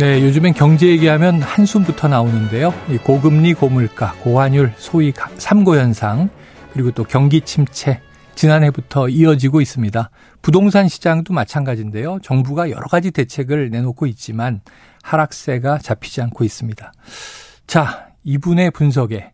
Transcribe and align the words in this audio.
네, 0.00 0.22
요즘엔 0.24 0.54
경제 0.54 0.86
얘기하면 0.86 1.42
한숨부터 1.42 2.08
나오는데요. 2.08 2.72
고금리, 3.04 3.52
고물가, 3.52 4.14
고환율, 4.22 4.72
소위 4.78 5.12
삼고 5.36 5.76
현상, 5.76 6.30
그리고 6.72 6.90
또 6.90 7.04
경기 7.04 7.42
침체 7.42 8.00
지난해부터 8.34 9.10
이어지고 9.10 9.60
있습니다. 9.60 10.08
부동산 10.40 10.88
시장도 10.88 11.34
마찬가지인데요. 11.34 12.18
정부가 12.22 12.70
여러 12.70 12.86
가지 12.86 13.10
대책을 13.10 13.68
내놓고 13.68 14.06
있지만 14.06 14.62
하락세가 15.02 15.76
잡히지 15.80 16.22
않고 16.22 16.44
있습니다. 16.44 16.92
자, 17.66 18.08
이분의 18.24 18.70
분석에 18.70 19.32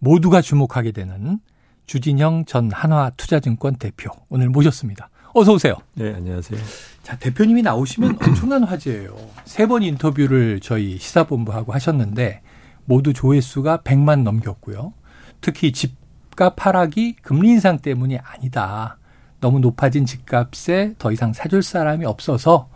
모두가 0.00 0.40
주목하게 0.40 0.90
되는 0.90 1.38
주진영 1.86 2.46
전 2.46 2.72
한화투자증권 2.72 3.76
대표 3.76 4.10
오늘 4.28 4.48
모셨습니다. 4.48 5.10
어서 5.32 5.52
오세요. 5.52 5.76
네, 5.94 6.12
안녕하세요. 6.12 6.58
자, 7.02 7.16
대표님이 7.18 7.62
나오시면 7.62 8.18
엄청난 8.22 8.64
화제예요. 8.64 9.16
세 9.44 9.66
번 9.66 9.82
인터뷰를 9.82 10.60
저희 10.60 10.98
시사본부하고 10.98 11.72
하셨는데 11.72 12.42
모두 12.84 13.12
조회수가 13.12 13.78
100만 13.78 14.22
넘겼고요. 14.22 14.92
특히 15.40 15.72
집값 15.72 16.54
하락이 16.64 17.16
금리 17.22 17.50
인상 17.50 17.78
때문이 17.78 18.18
아니다. 18.18 18.98
너무 19.40 19.58
높아진 19.60 20.06
집값에 20.06 20.94
더 20.98 21.10
이상 21.12 21.32
사줄 21.32 21.62
사람이 21.62 22.04
없어서 22.06 22.68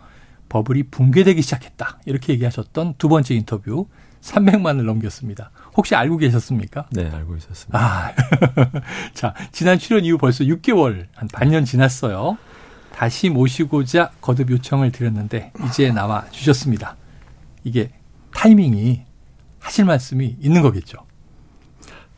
버블이 0.49 0.83
붕괴되기 0.83 1.41
시작했다. 1.41 1.99
이렇게 2.05 2.33
얘기하셨던 2.33 2.95
두 2.97 3.09
번째 3.09 3.35
인터뷰 3.35 3.87
300만을 4.21 4.83
넘겼습니다. 4.83 5.51
혹시 5.77 5.95
알고 5.95 6.17
계셨습니까? 6.17 6.87
네, 6.91 7.09
알고 7.09 7.35
있었습니다. 7.37 7.79
아, 7.79 8.11
자, 9.13 9.33
지난 9.51 9.77
출연 9.77 10.03
이후 10.03 10.17
벌써 10.17 10.43
6개월, 10.43 11.05
한 11.15 11.27
반년 11.31 11.63
지났어요. 11.65 12.37
다시 12.97 13.29
모시고자 13.29 14.09
거듭 14.21 14.49
요청을 14.49 14.91
드렸는데 14.91 15.51
이제 15.67 15.91
나와 15.91 16.27
주셨습니다. 16.31 16.95
이게 17.63 17.91
타이밍이 18.33 19.03
하실 19.59 19.85
말씀이 19.85 20.37
있는 20.41 20.63
거겠죠? 20.63 20.97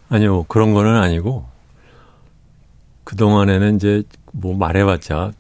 아니요, 0.08 0.44
그런 0.44 0.74
거는 0.74 0.96
아니고 0.96 1.46
그 3.04 3.18
동안에는 3.18 3.76
이제 3.76 4.04
뭐 4.32 4.56
말해봤자 4.56 5.34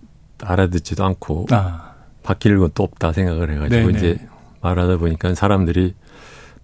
알아듣지도 0.43 1.05
않고 1.05 1.47
아. 1.51 1.93
바뀔 2.21 2.59
것도 2.59 2.83
없다 2.83 3.13
생각을 3.13 3.49
해가지고 3.49 3.91
네네. 3.91 3.97
이제 3.97 4.27
말하다 4.59 4.97
보니까 4.97 5.35
사람들이 5.35 5.95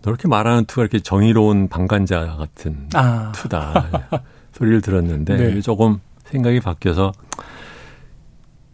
너 0.01 0.11
이렇게 0.11 0.27
말하는 0.27 0.65
투가 0.65 0.81
이렇게 0.81 0.99
정의로운 0.99 1.69
방관자 1.69 2.35
같은 2.35 2.89
아. 2.93 3.31
투다 3.33 4.09
소리를 4.51 4.81
들었는데 4.81 5.37
네. 5.37 5.61
조금 5.61 6.01
생각이 6.25 6.59
바뀌어서 6.59 7.13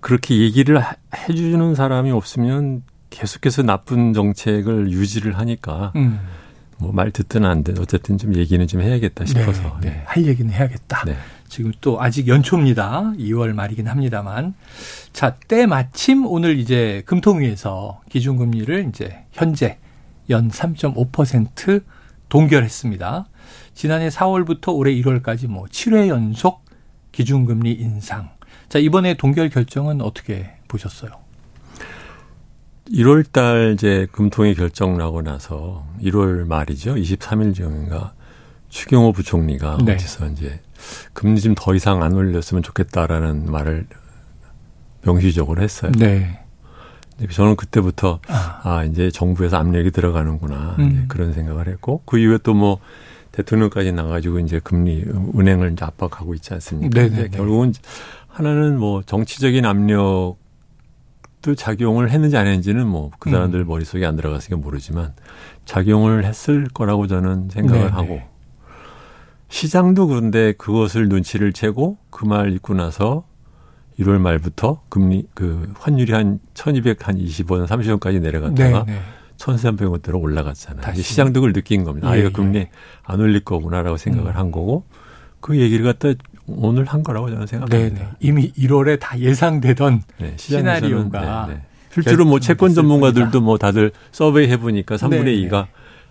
그렇게 0.01 0.37
얘기를 0.39 0.81
해주는 1.15 1.75
사람이 1.75 2.11
없으면 2.11 2.83
계속해서 3.09 3.63
나쁜 3.63 4.13
정책을 4.13 4.91
유지를 4.91 5.37
하니까 5.37 5.93
음. 5.95 6.19
뭐말 6.79 7.11
듣든 7.11 7.45
안 7.45 7.63
듣든 7.63 7.81
어쨌든 7.81 8.17
좀 8.17 8.35
얘기는 8.35 8.65
좀 8.67 8.81
해야겠다 8.81 9.25
싶어서 9.25 9.77
네, 9.81 9.89
네. 9.89 10.03
할 10.05 10.25
얘기는 10.25 10.51
해야겠다. 10.51 11.05
네. 11.05 11.15
지금 11.47 11.71
또 11.81 12.01
아직 12.01 12.27
연초입니다. 12.27 13.13
2월 13.17 13.53
말이긴 13.53 13.87
합니다만 13.87 14.55
자 15.13 15.35
때마침 15.47 16.25
오늘 16.25 16.57
이제 16.57 17.03
금통위에서 17.05 18.01
기준금리를 18.09 18.87
이제 18.89 19.25
현재 19.31 19.77
연 20.29 20.49
3.5% 20.49 21.83
동결했습니다. 22.29 23.25
지난해 23.73 24.09
4월부터 24.09 24.73
올해 24.75 24.93
1월까지 24.93 25.47
뭐 25.47 25.65
7회 25.65 26.07
연속 26.07 26.63
기준금리 27.11 27.73
인상. 27.73 28.29
자, 28.71 28.79
이번에 28.79 29.15
동결 29.15 29.49
결정은 29.49 29.99
어떻게 29.99 30.49
보셨어요? 30.69 31.11
1월 32.89 33.29
달 33.29 33.73
이제 33.73 34.07
금통위 34.13 34.55
결정 34.55 34.97
나고 34.97 35.21
나서 35.21 35.85
1월 36.01 36.47
말이죠. 36.47 36.95
23일쯤인가 36.95 38.11
추경호 38.69 39.11
부총리가 39.11 39.79
네. 39.83 39.95
어디서 39.95 40.27
이제 40.27 40.61
금리 41.11 41.41
좀 41.41 41.53
더 41.53 41.75
이상 41.75 42.01
안 42.01 42.13
올렸으면 42.13 42.63
좋겠다라는 42.63 43.51
말을 43.51 43.87
명시적으로 45.01 45.61
했어요. 45.61 45.91
네. 45.97 46.39
저는 47.29 47.57
그때부터 47.57 48.21
아, 48.29 48.61
아 48.63 48.83
이제 48.85 49.11
정부에서 49.11 49.57
압력이 49.57 49.91
들어가는구나 49.91 50.77
음. 50.79 51.05
그런 51.09 51.33
생각을 51.33 51.67
했고 51.67 52.03
그 52.05 52.19
이후에 52.19 52.37
또 52.37 52.53
뭐 52.53 52.79
대통령까지 53.31 53.91
나가지고 53.93 54.39
이제 54.39 54.59
금리 54.61 55.03
은행을 55.37 55.73
이제 55.73 55.85
압박하고 55.85 56.33
있지 56.35 56.53
않습니까? 56.53 56.99
네네 57.01 57.29
결국은 57.29 57.73
하나는 58.31 58.79
뭐 58.79 59.01
정치적인 59.03 59.65
압력도 59.65 60.37
작용을 61.55 62.11
했는지 62.11 62.37
안 62.37 62.47
했는지는 62.47 62.87
뭐 62.87 63.11
그 63.19 63.29
사람들 63.29 63.59
음. 63.61 63.67
머릿속에 63.67 64.05
안 64.05 64.15
들어갔으니까 64.15 64.57
모르지만 64.61 65.13
작용을 65.65 66.25
했을 66.25 66.67
거라고 66.73 67.07
저는 67.07 67.49
생각을 67.49 67.81
네네. 67.81 67.91
하고 67.93 68.21
시장도 69.49 70.07
그런데 70.07 70.53
그것을 70.53 71.09
눈치를 71.09 71.51
채고 71.53 71.97
그 72.09 72.25
말 72.25 72.53
읽고 72.53 72.73
나서 72.73 73.25
1월 73.99 74.17
말부터 74.19 74.81
금리 74.89 75.27
그 75.33 75.71
환율이 75.77 76.13
한 76.13 76.39
1220원, 76.53 77.67
30원까지 77.67 78.21
내려갔다가 78.21 78.85
네, 78.85 78.93
네. 78.93 78.99
1300원대로 79.37 80.21
올라갔잖아요. 80.21 80.81
다시. 80.81 81.01
시장도 81.01 81.41
그걸 81.41 81.51
느낀 81.53 81.83
겁니다. 81.83 82.07
예, 82.09 82.11
아, 82.11 82.15
이거 82.15 82.27
예. 82.27 82.31
금리 82.31 82.67
안 83.03 83.19
올릴 83.19 83.43
거구나라고 83.43 83.97
생각을 83.97 84.31
음. 84.31 84.37
한 84.37 84.51
거고 84.51 84.85
그 85.41 85.59
얘기를 85.59 85.83
갖다 85.83 86.13
오늘 86.57 86.85
한 86.85 87.03
거라고 87.03 87.29
저는 87.29 87.47
생각합니다. 87.47 87.95
네, 87.95 88.03
네. 88.03 88.09
이미 88.19 88.51
1월에 88.53 88.99
다 88.99 89.17
예상되던 89.17 90.01
네, 90.19 90.33
시나리오가 90.37 91.45
네, 91.47 91.53
네. 91.55 91.61
실제로 91.93 92.25
뭐 92.25 92.39
채권 92.39 92.73
전문가들도 92.73 93.41
뭐 93.41 93.57
다들 93.57 93.91
서베이 94.11 94.49
해보니까 94.49 94.95
3분의 94.95 95.49
2가 95.49 95.67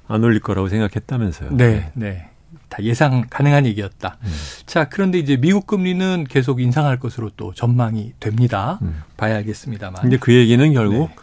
안 0.07 0.25
올릴 0.25 0.41
거라고 0.41 0.69
생각했다면서요. 0.69 1.51
네, 1.57 1.91
네. 1.95 2.29
다 2.69 2.83
예상 2.83 3.27
가능한 3.29 3.67
얘기였다. 3.67 4.17
음. 4.23 4.31
자, 4.67 4.89
그런데 4.89 5.19
이제 5.19 5.37
미국 5.37 5.67
금리는 5.67 6.25
계속 6.29 6.61
인상할 6.61 6.99
것으로 6.99 7.31
또 7.37 7.53
전망이 7.53 8.13
됩니다. 8.21 8.79
음. 8.83 9.03
봐야 9.17 9.37
알겠습니다만. 9.37 10.03
근데 10.03 10.17
그 10.17 10.33
얘기는 10.33 10.73
결국 10.73 11.09
네. 11.09 11.17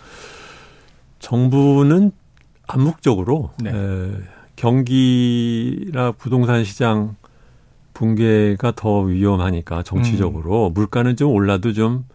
정부는 1.19 2.11
암묵적으로 2.67 3.51
네. 3.59 3.72
에, 3.73 4.11
경기나 4.55 6.11
부동산 6.11 6.63
시장 6.63 7.16
붕괴가 7.97 8.74
더 8.75 9.00
위험하니까 9.00 9.81
정치적으로 9.81 10.68
음. 10.68 10.74
물가는 10.75 11.16
좀 11.16 11.31
올라도 11.31 11.74
좀 11.74 12.06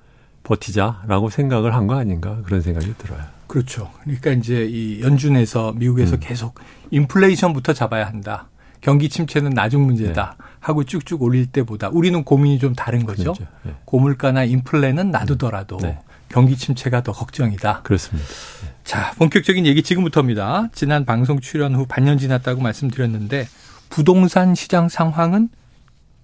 버티자라고 0.44 1.28
생각을 1.28 1.74
한 1.74 1.88
거 1.88 1.96
아닌가 1.98 2.38
그런 2.44 2.60
생각이 2.62 2.94
들어요. 2.98 3.20
그렇죠. 3.48 3.90
그러니까 4.04 4.30
이제 4.30 4.64
이 4.70 5.00
연준에서 5.02 5.72
미국에서 5.72 6.16
음. 6.16 6.20
계속 6.20 6.54
인플레이션부터 6.92 7.72
잡아야 7.72 8.06
한다. 8.06 8.48
경기 8.80 9.08
침체는 9.08 9.50
나중 9.50 9.84
문제다 9.84 10.36
네. 10.38 10.44
하고 10.60 10.84
쭉쭉 10.84 11.20
올릴 11.20 11.46
때보다 11.46 11.88
우리는 11.88 12.22
고민이 12.22 12.60
좀 12.60 12.74
다른 12.74 13.04
거죠. 13.04 13.34
그렇죠. 13.34 13.44
네. 13.64 13.74
고물가나 13.84 14.44
인플레는 14.44 15.10
놔두더라도 15.10 15.78
네. 15.78 15.98
경기 16.28 16.56
침체가 16.56 17.02
더 17.02 17.10
걱정이다. 17.12 17.82
그렇습니다. 17.82 18.28
네. 18.28 18.72
자, 18.84 19.12
본격적인 19.18 19.66
얘기 19.66 19.82
지금부터입니다. 19.82 20.68
지난 20.74 21.04
방송 21.04 21.40
출연 21.40 21.74
후 21.74 21.86
반년 21.88 22.18
지났다고 22.18 22.60
말씀드렸는데 22.62 23.48
부동산 23.90 24.54
시장 24.54 24.88
상황은 24.88 25.48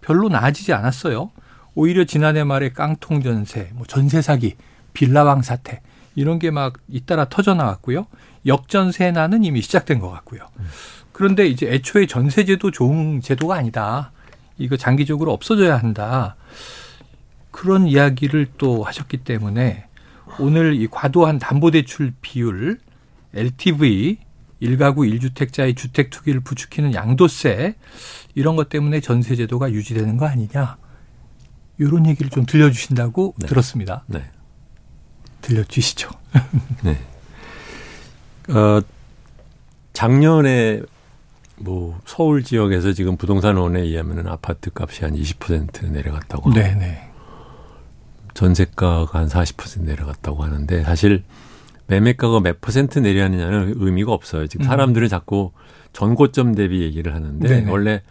별로 0.09 0.31
나아지지 0.31 0.73
않았어요. 0.73 1.31
오히려 1.75 2.05
지난해 2.05 2.43
말에 2.43 2.71
깡통 2.71 3.23
전세, 3.23 3.69
뭐 3.75 3.87
전세 3.87 4.23
사기, 4.23 4.57
빌라왕 4.95 5.43
사태 5.43 5.83
이런 6.15 6.39
게 6.39 6.51
막 6.51 6.79
잇따라 6.89 7.27
터져 7.29 7.53
나왔고요. 7.53 8.07
역전세난은 8.47 9.45
이미 9.45 9.61
시작된 9.61 9.99
것 10.01 10.09
같고요. 10.09 10.41
음. 10.61 10.67
그런데 11.13 11.47
이제 11.47 11.67
애초에 11.71 12.07
전세제도 12.07 12.71
좋은 12.71 13.21
제도가 13.21 13.57
아니다. 13.57 14.11
이거 14.57 14.79
장기적으로 14.79 15.31
없어져야 15.31 15.77
한다. 15.77 16.37
그런 17.51 17.87
이야기를 17.87 18.53
또 18.57 18.85
하셨기 18.85 19.19
때문에 19.19 19.89
오늘 20.39 20.75
이 20.75 20.87
과도한 20.87 21.39
담보대출 21.39 22.15
비율, 22.23 22.79
LTV, 23.35 24.17
일가구 24.61 25.03
1주택자의 25.03 25.77
주택 25.77 26.11
투기를 26.11 26.41
부추기는 26.41 26.95
양도세 26.95 27.75
이런 28.35 28.57
것 28.57 28.69
때문에 28.69 29.01
전세 29.01 29.37
제도가 29.37 29.71
유지되는 29.73 30.17
거 30.17 30.27
아니냐. 30.27 30.77
이런 31.79 32.07
얘기를 32.07 32.31
좀 32.31 32.45
들려주신다고 32.45 33.35
네. 33.39 33.47
들었습니다. 33.47 34.05
네. 34.07 34.25
들려주시죠. 35.43 36.11
네. 36.83 36.99
어, 38.53 38.81
작년에 39.93 40.83
뭐 41.57 42.01
서울 42.05 42.43
지역에서 42.43 42.93
지금 42.93 43.17
부동산원에 43.17 43.81
의하면은 43.81 44.27
아파트 44.29 44.71
값이 44.75 45.05
한 45.05 45.15
20% 45.15 45.91
내려갔다고 45.91 46.53
네네. 46.53 46.75
네. 46.75 47.11
전세가가 48.35 49.19
한 49.19 49.29
40% 49.29 49.83
내려갔다고 49.83 50.45
하는데 50.45 50.85
사실 50.85 51.25
매매가가 51.89 52.41
몇 52.41 52.61
퍼센트 52.61 52.99
내려가느냐는 52.99 53.75
의미가 53.77 54.13
없어요. 54.13 54.47
지금 54.47 54.65
음. 54.65 54.69
사람들은 54.69 55.09
자꾸 55.09 55.53
전고점 55.93 56.55
대비 56.55 56.83
얘기를 56.83 57.15
하는데 57.15 57.49
네네. 57.49 57.71
원래 57.71 58.03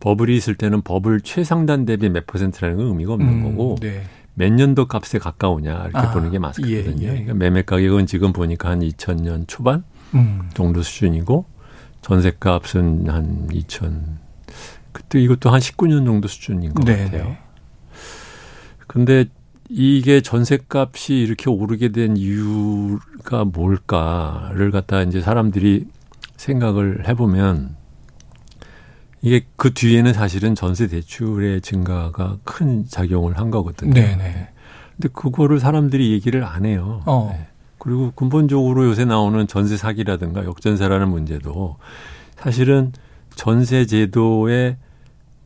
버블이 0.00 0.36
있을 0.36 0.56
때는 0.56 0.82
버블 0.82 1.20
최상단 1.20 1.84
대비 1.84 2.08
몇 2.08 2.26
퍼센트라는 2.26 2.76
건 2.76 2.86
의미가 2.88 3.14
없는 3.14 3.28
음, 3.28 3.42
거고 3.44 3.76
네. 3.80 4.02
몇 4.34 4.52
년도 4.52 4.86
값에 4.86 5.18
가까우냐 5.18 5.88
이렇게 5.90 5.98
아, 5.98 6.12
보는 6.12 6.30
게 6.30 6.38
맞거든요. 6.38 6.70
예, 6.70 6.78
예. 6.78 7.08
그러니까 7.08 7.34
매매 7.34 7.62
가격은 7.62 8.06
지금 8.06 8.32
보니까 8.32 8.70
한 8.70 8.80
2000년 8.80 9.44
초반 9.46 9.84
음. 10.14 10.50
정도 10.54 10.82
수준이고 10.82 11.44
전세 12.00 12.32
값은 12.38 13.08
한 13.08 13.46
2000, 13.52 14.18
그때 14.90 15.20
이것도 15.20 15.50
한 15.50 15.60
19년 15.60 16.04
정도 16.04 16.26
수준인 16.26 16.74
것 16.74 16.84
네, 16.84 17.04
같아요. 17.04 17.24
네. 17.24 17.38
근데 18.88 19.26
이게 19.74 20.20
전세값이 20.20 21.14
이렇게 21.14 21.48
오르게 21.48 21.92
된 21.92 22.18
이유가 22.18 23.44
뭘까를 23.46 24.70
갖다 24.70 25.00
이제 25.00 25.22
사람들이 25.22 25.86
생각을 26.36 27.08
해보면 27.08 27.76
이게 29.22 29.46
그 29.56 29.72
뒤에는 29.72 30.12
사실은 30.12 30.54
전세 30.54 30.88
대출의 30.88 31.62
증가가 31.62 32.36
큰 32.44 32.86
작용을 32.86 33.38
한 33.38 33.50
거거든요. 33.50 33.94
네네. 33.94 34.16
네. 34.16 34.48
근데 34.96 35.08
그거를 35.10 35.58
사람들이 35.58 36.12
얘기를 36.12 36.44
안 36.44 36.66
해요. 36.66 37.00
어. 37.06 37.30
네. 37.32 37.46
그리고 37.78 38.12
근본적으로 38.14 38.84
요새 38.84 39.06
나오는 39.06 39.46
전세 39.46 39.78
사기라든가 39.78 40.44
역전세라는 40.44 41.08
문제도 41.08 41.78
사실은 42.36 42.92
전세 43.36 43.86
제도의 43.86 44.76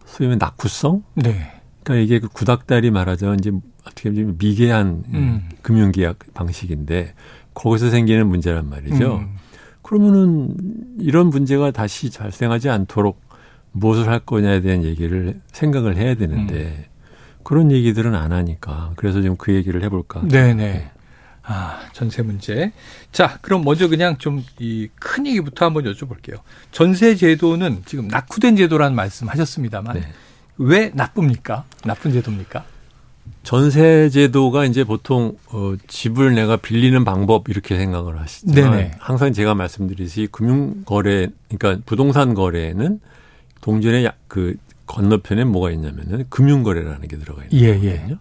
소위 0.04 0.26
말해 0.26 0.38
낙후성? 0.40 1.04
네. 1.14 1.52
그러니까 1.84 2.04
이게 2.04 2.18
그 2.18 2.28
구닥다리 2.28 2.90
말하자면 2.90 3.38
이제 3.38 3.52
어떻게 3.86 4.10
보면 4.10 4.36
미개한 4.38 5.04
음. 5.14 5.48
금융계약 5.62 6.18
방식인데 6.34 7.14
거기서 7.54 7.90
생기는 7.90 8.26
문제란 8.26 8.68
말이죠. 8.68 9.16
음. 9.18 9.36
그러면은 9.82 10.54
이런 10.98 11.28
문제가 11.28 11.70
다시 11.70 12.10
발생하지 12.10 12.68
않도록 12.68 13.20
무엇을 13.72 14.08
할 14.08 14.18
거냐에 14.20 14.60
대한 14.60 14.82
얘기를 14.84 15.40
생각을 15.52 15.96
해야 15.96 16.14
되는데 16.14 16.54
음. 16.64 16.84
그런 17.44 17.70
얘기들은 17.70 18.14
안 18.14 18.32
하니까 18.32 18.92
그래서 18.96 19.22
좀 19.22 19.36
그 19.36 19.54
얘기를 19.54 19.82
해볼까. 19.84 20.22
네네. 20.26 20.54
네. 20.54 20.90
아, 21.48 21.78
전세 21.92 22.22
문제. 22.22 22.72
자, 23.12 23.38
그럼 23.40 23.62
먼저 23.62 23.86
그냥 23.86 24.16
좀 24.18 24.42
이 24.58 24.88
큰 24.98 25.26
얘기부터 25.28 25.66
한번 25.66 25.84
여쭤볼게요. 25.84 26.40
전세 26.72 27.14
제도는 27.14 27.82
지금 27.86 28.08
낙후된 28.08 28.56
제도라는 28.56 28.96
말씀 28.96 29.28
하셨습니다만 29.28 29.94
네. 30.00 30.08
왜 30.58 30.90
나쁩니까? 30.92 31.64
나쁜 31.84 32.12
제도입니까? 32.12 32.64
전세 33.46 34.08
제도가 34.08 34.64
이제 34.64 34.82
보통 34.82 35.36
어 35.52 35.76
집을 35.86 36.34
내가 36.34 36.56
빌리는 36.56 37.04
방법 37.04 37.48
이렇게 37.48 37.78
생각을 37.78 38.20
하시지만 38.20 38.72
네네. 38.72 38.90
항상 38.98 39.32
제가 39.32 39.54
말씀드리듯이 39.54 40.26
금융 40.32 40.82
거래 40.84 41.28
그러니까 41.48 41.80
부동산 41.86 42.34
거래는 42.34 42.98
동전의 43.60 44.10
그 44.26 44.56
건너편에 44.86 45.44
뭐가 45.44 45.70
있냐면은 45.70 46.24
금융 46.28 46.64
거래라는 46.64 47.06
게 47.06 47.18
들어가 47.18 47.44
있는 47.44 47.56
예, 47.56 47.68
예. 47.68 47.92
거거든요. 47.94 48.14
예. 48.14 48.18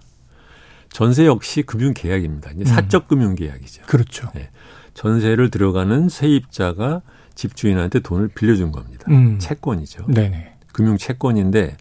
전세 0.90 1.26
역시 1.26 1.64
금융 1.64 1.96
계약입니다. 1.96 2.52
이제 2.52 2.62
음. 2.62 2.66
사적 2.66 3.08
금융 3.08 3.34
계약이죠. 3.34 3.82
그렇죠. 3.88 4.30
네. 4.36 4.52
전세를 4.94 5.50
들어가는 5.50 6.08
세입자가 6.08 7.02
집주인한테 7.34 8.02
돈을 8.02 8.28
빌려준 8.28 8.72
겁니다. 8.72 9.06
음. 9.10 9.40
채권이죠. 9.40 10.06
네네. 10.06 10.54
금융 10.72 11.00
채권인데 11.00 11.78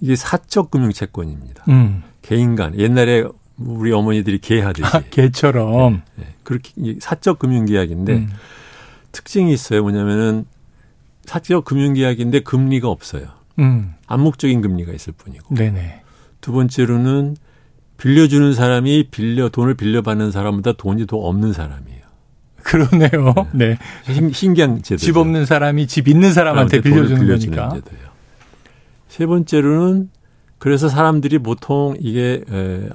이게 0.00 0.16
사적 0.16 0.72
금융 0.72 0.90
채권입니다. 0.90 1.64
음. 1.68 2.02
개인 2.22 2.56
간 2.56 2.78
옛날에 2.78 3.24
우리 3.58 3.92
어머니들이 3.92 4.38
개하듯이 4.38 4.86
아, 4.86 5.02
개처럼 5.10 6.02
네, 6.16 6.24
네. 6.24 6.34
그렇게 6.42 6.72
사적 7.00 7.38
금융 7.38 7.66
계약인데 7.66 8.12
음. 8.14 8.30
특징이 9.12 9.52
있어요. 9.52 9.82
뭐냐면은 9.82 10.46
사적 11.24 11.64
금융 11.64 11.92
계약인데 11.94 12.40
금리가 12.40 12.88
없어요. 12.88 13.28
음. 13.58 13.94
암묵적인 14.06 14.60
금리가 14.62 14.92
있을 14.92 15.12
뿐이고. 15.12 15.54
네네. 15.54 16.02
두 16.40 16.52
번째로는 16.52 17.36
빌려주는 17.98 18.54
사람이 18.54 19.08
빌려 19.10 19.50
돈을 19.50 19.74
빌려받는 19.74 20.30
사람보다 20.30 20.72
돈이 20.72 21.06
더 21.06 21.18
없는 21.18 21.52
사람이에요. 21.52 22.00
그러네요. 22.62 23.34
네. 23.52 23.76
네. 24.06 24.30
신, 24.32 24.54
기한 24.54 24.82
제도. 24.82 24.98
집 24.98 25.16
없는 25.16 25.44
사람이 25.44 25.86
집 25.86 26.08
있는 26.08 26.32
사람한테 26.32 26.80
빌려주는 26.80 27.26
거니까. 27.26 27.74
제도예요. 27.74 28.08
세 29.08 29.26
번째로는 29.26 30.10
그래서 30.60 30.88
사람들이 30.88 31.38
보통 31.38 31.96
이게 31.98 32.44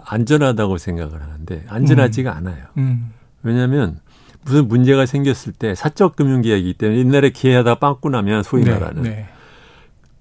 안전하다고 0.05 0.77
생각을 0.77 1.21
하는데 1.21 1.63
안전하지가 1.67 2.31
음. 2.31 2.37
않아요. 2.37 2.63
음. 2.77 3.11
왜냐하면 3.43 3.99
무슨 4.45 4.67
문제가 4.67 5.05
생겼을 5.07 5.51
때 5.53 5.73
사적 5.75 6.15
금융 6.15 6.41
계약이기 6.41 6.75
때문에 6.75 6.99
옛날에 6.99 7.31
기회하다 7.31 7.75
빵꾸 7.75 8.09
나면 8.11 8.43
소위 8.43 8.63
네, 8.63 8.71
말하는 8.71 9.01
네. 9.03 9.25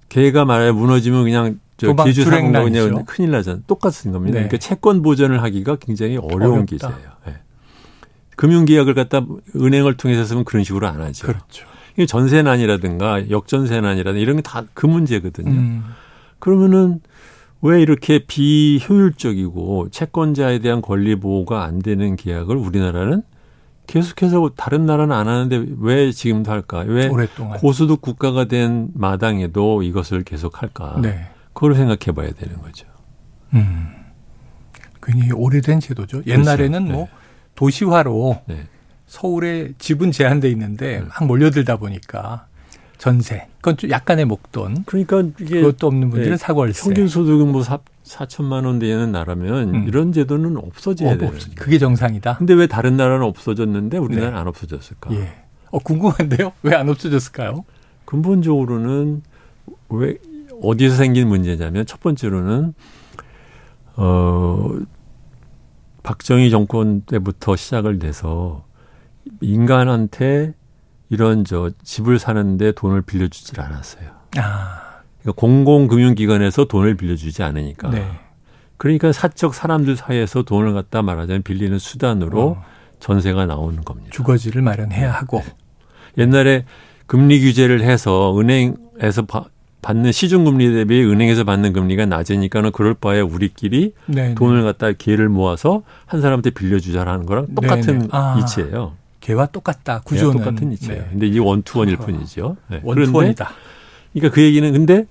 개가 0.09 0.45
말해 0.45 0.71
무너지면 0.71 1.23
그냥 1.23 1.59
저 1.77 1.93
기주 1.93 2.23
상고 2.23 2.51
그냥 2.63 3.05
큰일 3.05 3.29
나잖아요. 3.31 3.61
똑같은 3.67 4.11
겁니다. 4.11 4.39
네. 4.39 4.47
그러니까 4.47 4.57
채권 4.57 5.01
보전을 5.03 5.43
하기가 5.43 5.75
굉장히 5.75 6.17
어려운 6.17 6.53
어렵다. 6.63 6.65
기제예요. 6.65 7.11
네. 7.27 7.35
금융 8.35 8.65
계약을 8.65 8.95
갖다 8.95 9.21
은행을 9.55 9.97
통해서 9.97 10.23
쓰면 10.25 10.45
그런 10.45 10.63
식으로 10.63 10.87
안 10.87 10.99
하죠. 11.01 11.27
그렇죠. 11.27 11.65
전세난이라든가 12.07 13.29
역전세난이라든가 13.29 14.19
이런 14.19 14.37
게 14.37 14.41
다 14.41 14.63
그 14.73 14.87
문제거든요. 14.87 15.51
음. 15.51 15.83
그러면은 16.39 17.01
왜 17.65 17.81
이렇게 17.81 18.19
비효율적이고 18.19 19.89
채권자에 19.89 20.59
대한 20.59 20.83
권리 20.83 21.15
보호가 21.15 21.63
안 21.63 21.79
되는 21.79 22.15
계약을 22.15 22.55
우리나라는 22.55 23.23
계속해서 23.87 24.51
다른 24.55 24.85
나라는 24.85 25.15
안 25.15 25.27
하는데 25.27 25.65
왜 25.79 26.11
지금도 26.11 26.51
할까? 26.51 26.79
왜 26.85 27.07
오랫동안. 27.07 27.57
고소득 27.57 28.01
국가가 28.01 28.45
된 28.45 28.89
마당에도 28.93 29.81
이것을 29.81 30.23
계속 30.23 30.61
할까? 30.61 30.99
네. 31.01 31.25
그걸 31.53 31.73
생각해 31.73 32.15
봐야 32.15 32.31
되는 32.33 32.61
거죠. 32.61 32.85
음. 33.53 33.89
굉장히 35.01 35.31
오래된 35.31 35.79
제도죠. 35.79 36.21
옛날에는 36.27 36.83
그렇죠. 36.83 36.93
뭐 36.93 37.05
네. 37.05 37.11
도시화로 37.55 38.41
네. 38.45 38.67
서울에 39.07 39.71
집은 39.79 40.11
제한돼 40.11 40.51
있는데 40.51 40.99
네. 40.99 41.05
막 41.07 41.25
몰려들다 41.25 41.77
보니까 41.77 42.45
전세. 42.97 43.47
그건 43.57 43.77
좀 43.77 43.89
약간의 43.89 44.25
목돈. 44.25 44.83
그러니까 44.85 45.23
이게 45.39 45.61
그것도 45.61 45.87
없는 45.87 46.09
분들은 46.09 46.31
네. 46.31 46.37
사월세. 46.37 46.83
평균 46.83 47.07
소득은 47.07 47.51
뭐 47.51 47.61
4, 47.63 47.79
4천만 48.03 48.65
원 48.65 48.79
되는 48.79 49.11
나라면 49.11 49.75
음. 49.75 49.83
이런 49.87 50.11
제도는 50.11 50.57
없어져야 50.57 51.13
어, 51.13 51.17
돼요. 51.17 51.31
그게 51.55 51.77
정상이다. 51.77 52.37
근데 52.37 52.53
왜 52.53 52.67
다른 52.67 52.95
나라는 52.97 53.25
없어졌는데 53.25 53.97
우리나라는 53.97 54.33
네. 54.35 54.39
안 54.39 54.47
없어졌을까? 54.47 55.13
예. 55.13 55.33
어 55.71 55.79
궁금한데요. 55.79 56.53
왜 56.63 56.75
안 56.75 56.87
없어졌을까요? 56.89 57.65
근본적으로는 58.05 59.23
왜 59.89 60.17
어디서 60.61 60.95
생긴 60.95 61.27
문제냐면 61.27 61.85
첫 61.85 61.99
번째로는 61.99 62.73
어 63.97 64.69
박정희 66.03 66.49
정권 66.51 67.01
때부터 67.01 67.55
시작을 67.55 67.99
돼서 67.99 68.63
인간한테 69.41 70.53
이런 71.09 71.45
저 71.45 71.71
집을 71.83 72.19
사는데 72.19 72.71
돈을 72.73 73.01
빌려주질 73.01 73.59
않았어요. 73.61 74.09
아. 74.37 75.01
그러니까 75.21 75.39
공공금융기관에서 75.39 76.65
돈을 76.65 76.95
빌려주지 76.95 77.43
않으니까. 77.43 77.89
네. 77.89 78.05
그러니까 78.77 79.11
사적 79.11 79.55
사람들 79.55 79.95
사이에서 79.95 80.43
돈을 80.43 80.73
갖다 80.73 81.01
말하자면 81.01 81.43
빌리는 81.43 81.77
수단으로 81.79 82.41
어. 82.41 82.63
전세가 82.99 83.45
나오는 83.45 83.83
겁니다. 83.83 84.09
주거지를 84.11 84.61
마련해야 84.61 85.11
하고. 85.11 85.39
네. 85.39 86.23
옛날에 86.23 86.65
금리 87.07 87.39
규제를 87.39 87.81
해서 87.81 88.37
은행에서 88.37 89.25
받는 89.81 90.11
시중금리 90.11 90.73
대비 90.73 91.03
은행에서 91.03 91.43
받는 91.43 91.73
금리가 91.73 92.07
낮으니까는 92.07 92.71
그럴 92.71 92.95
바에 92.95 93.21
우리끼리 93.21 93.93
네네. 94.07 94.27
네. 94.29 94.35
돈을 94.35 94.63
갖다 94.63 94.91
기회를 94.91 95.29
모아서 95.29 95.83
한 96.05 96.21
사람한테 96.21 96.49
빌려주자라는 96.49 97.25
거랑 97.27 97.53
똑같은 97.53 97.99
네, 97.99 98.07
아. 98.11 98.39
이치예요. 98.39 98.93
개와 99.25 99.47
똑같다. 99.47 100.01
구조는 100.01 100.37
똑같은 100.37 100.71
이치예요. 100.73 101.01
네. 101.01 101.07
근데 101.09 101.25
이게 101.25 101.39
원투원일 101.39 101.97
뿐이죠. 101.97 102.57
네. 102.69 102.79
원투원이다. 102.83 103.49
그러니까 104.13 104.35
그 104.35 104.41
얘기는 104.43 104.71
근데 104.71 105.07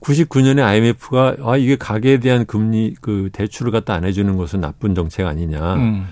99년에 0.00 0.62
IMF가 0.62 1.36
아 1.42 1.56
이게 1.56 1.74
가계에 1.74 2.20
대한 2.20 2.46
금리 2.46 2.94
그 3.00 3.28
대출을 3.32 3.72
갖다 3.72 3.94
안 3.94 4.04
해주는 4.04 4.36
것은 4.36 4.60
나쁜 4.60 4.94
정책 4.94 5.26
아니냐. 5.26 5.74
음. 5.74 6.06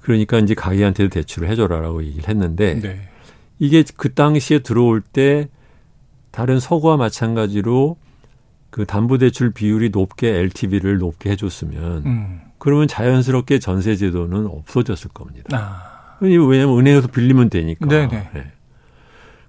그러니까 0.00 0.38
이제 0.38 0.54
가계한테도 0.54 1.10
대출을 1.10 1.50
해줘라라고 1.50 2.02
얘기를 2.02 2.30
했는데 2.30 2.80
네. 2.80 3.08
이게 3.58 3.84
그 3.96 4.14
당시에 4.14 4.60
들어올 4.60 5.02
때 5.02 5.48
다른 6.30 6.58
서구와 6.58 6.96
마찬가지로 6.96 7.98
그 8.70 8.86
담보 8.86 9.18
대출 9.18 9.52
비율이 9.52 9.90
높게 9.90 10.28
LTV를 10.28 10.96
높게 10.96 11.30
해줬으면 11.30 12.06
음. 12.06 12.40
그러면 12.56 12.88
자연스럽게 12.88 13.58
전세 13.58 13.96
제도는 13.96 14.46
없어졌을 14.46 15.10
겁니다. 15.10 15.48
아. 15.52 15.95
왜냐하면 16.20 16.78
은행에서 16.78 17.08
빌리면 17.08 17.50
되니까. 17.50 17.86
네네. 17.86 18.30
네. 18.34 18.52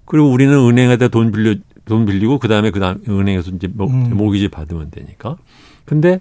그리고 0.04 0.30
우리는 0.30 0.52
은행에다 0.52 1.08
돈 1.08 1.32
빌려 1.32 1.54
돈 1.84 2.06
빌리고 2.06 2.38
그다음에 2.38 2.70
그다음 2.70 3.02
은행에서 3.08 3.50
이제 3.52 3.68
음. 3.80 4.16
모기지 4.16 4.48
받으면 4.48 4.90
되니까. 4.90 5.36
근데 5.84 6.20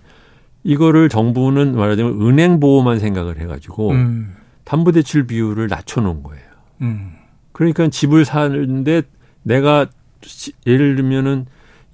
이거를 0.63 1.09
정부는 1.09 1.75
말하자면 1.75 2.21
은행 2.21 2.59
보호만 2.59 2.99
생각을 2.99 3.39
해 3.39 3.45
가지고 3.45 3.91
음. 3.91 4.35
담보 4.63 4.91
대출 4.91 5.27
비율을 5.27 5.67
낮춰 5.67 6.01
놓은 6.01 6.23
거예요. 6.23 6.43
음. 6.81 7.13
그러니까 7.51 7.87
집을 7.87 8.25
사는데 8.25 9.03
내가 9.43 9.87
예를 10.65 10.95
들면은 10.95 11.45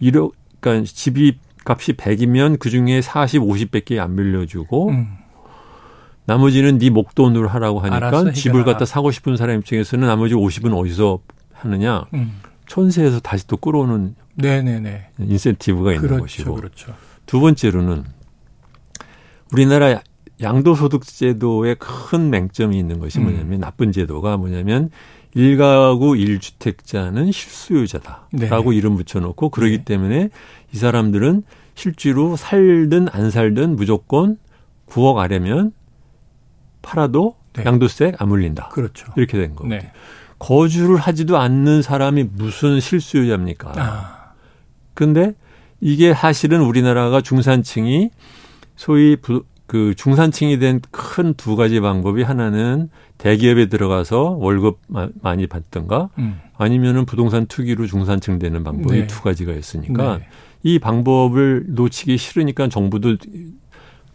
1억, 0.01 0.31
그러니까 0.59 0.85
집이 0.91 1.37
값이 1.65 1.93
100이면 1.93 2.59
그 2.59 2.69
중에 2.69 3.01
40, 3.01 3.41
50밖에 3.41 3.99
안 3.99 4.15
빌려주고 4.15 4.89
음. 4.89 5.17
나머지는 6.25 6.77
네 6.77 6.89
목돈으로 6.89 7.47
하라고 7.49 7.79
하니까 7.81 8.31
집을 8.31 8.63
갖다 8.63 8.85
사고 8.85 9.11
싶은 9.11 9.35
사람 9.35 9.59
입장에서는 9.59 10.07
나머지 10.07 10.35
50은 10.35 10.77
어디서 10.77 11.19
하느냐? 11.53 12.05
음. 12.13 12.39
천세에서 12.67 13.19
다시 13.19 13.45
또 13.47 13.57
끌어오는 13.57 14.15
네네네. 14.35 15.09
인센티브가 15.19 15.93
있는 15.93 16.07
그렇죠, 16.07 16.21
것이고. 16.21 16.55
그렇죠. 16.55 16.93
두 17.25 17.39
번째로는 17.39 18.03
우리나라 19.51 20.01
양도소득제도의 20.41 21.75
큰 21.79 22.29
맹점이 22.29 22.77
있는 22.77 22.99
것이 22.99 23.19
음. 23.19 23.23
뭐냐면 23.23 23.53
음. 23.53 23.59
나쁜 23.59 23.91
제도가 23.91 24.37
뭐냐면 24.37 24.89
일가구 25.35 26.15
일주택자는 26.17 27.31
실수요자다라고 27.31 28.71
네. 28.71 28.77
이름 28.77 28.95
붙여놓고 28.95 29.49
그러기 29.49 29.79
네. 29.79 29.83
때문에 29.83 30.29
이 30.73 30.77
사람들은 30.77 31.43
실제로 31.75 32.35
살든 32.35 33.07
안 33.11 33.31
살든 33.31 33.75
무조건 33.75 34.37
9억 34.87 35.17
아래면 35.17 35.71
팔아도 36.83 37.35
네. 37.53 37.63
양도세 37.65 38.11
안 38.19 38.27
물린다. 38.29 38.69
그렇죠. 38.69 39.11
이렇게 39.15 39.39
된 39.39 39.55
거고. 39.55 39.67
네. 39.69 39.91
거주를 40.37 40.97
하지도 40.97 41.37
않는 41.37 41.81
사람이 41.81 42.25
무슨 42.35 42.79
실수요자입니까? 42.79 43.73
아. 43.77 44.33
근데 44.93 45.33
이게 45.81 46.13
사실은 46.13 46.61
우리나라가 46.61 47.21
중산층이 47.21 48.09
소위 48.75 49.15
부, 49.15 49.43
그 49.67 49.93
중산층이 49.95 50.59
된 50.59 50.81
큰 50.91 51.33
두 51.35 51.55
가지 51.55 51.79
방법이 51.79 52.23
하나는 52.23 52.89
대기업에 53.17 53.67
들어가서 53.67 54.35
월급 54.39 54.79
많이 55.21 55.47
받든가 55.47 56.09
음. 56.19 56.39
아니면은 56.57 57.05
부동산 57.05 57.45
투기로 57.47 57.87
중산층 57.87 58.39
되는 58.39 58.63
방법이 58.63 58.99
네. 59.01 59.07
두 59.07 59.21
가지가 59.21 59.53
있으니까 59.53 60.17
네. 60.17 60.27
이 60.63 60.79
방법을 60.79 61.65
놓치기 61.69 62.17
싫으니까 62.17 62.67
정부도 62.69 63.17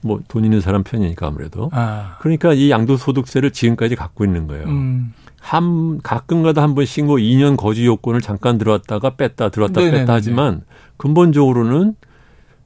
뭐 0.01 0.21
돈 0.29 0.45
있는 0.45 0.61
사람 0.61 0.83
편이니까 0.85 1.27
아무래도 1.27 1.71
아. 1.73 2.17
그러니까 2.21 2.53
이 2.53 2.71
양도소득세를 2.71 3.51
지금까지 3.53 3.97
갖고 3.97 4.25
있는 4.25 4.47
거예요. 4.47 4.67
음. 4.67 5.13
한 5.41 6.01
가끔가다 6.03 6.63
한 6.63 6.75
번씩 6.75 7.07
뭐 7.07 7.17
2년 7.17 7.57
거주 7.57 7.87
요건을 7.87 8.21
잠깐 8.21 8.59
들어왔다가 8.59 9.11
뺐다 9.11 9.49
들어왔다 9.51 9.81
네네네네. 9.81 10.03
뺐다 10.03 10.13
하지만 10.15 10.63
근본적으로는 10.97 11.95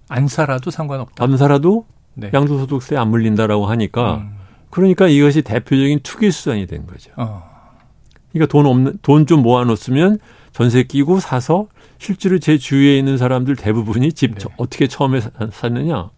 안 0.09 0.29
살아도 0.29 0.71
상관없다. 0.71 1.23
안 1.25 1.37
살아도 1.37 1.87
네. 2.15 2.31
양도소득세 2.35 2.97
안 2.97 3.09
물린다라고 3.11 3.67
하니까 3.67 4.17
음. 4.17 4.33
그러니까 4.71 5.07
이것이 5.09 5.43
대표적인 5.43 6.01
투기 6.03 6.31
수단이 6.31 6.67
된 6.67 6.87
거죠. 6.87 7.11
어. 7.17 7.43
그러니까 8.33 8.51
돈 8.51 8.67
없는 8.67 8.99
돈 9.03 9.27
좀 9.27 9.43
모아놓으면 9.43 10.19
전세 10.53 10.83
끼고 10.83 11.21
사서 11.21 11.67
실제로 11.99 12.39
제 12.39 12.59
주위에 12.59 12.99
있는 12.99 13.17
사람들 13.17 13.57
대부분이 13.57 14.13
집 14.13 14.35
네. 14.39 14.45
어떻게 14.57 14.87
처음에 14.87 15.21
샀느냐 15.53 16.11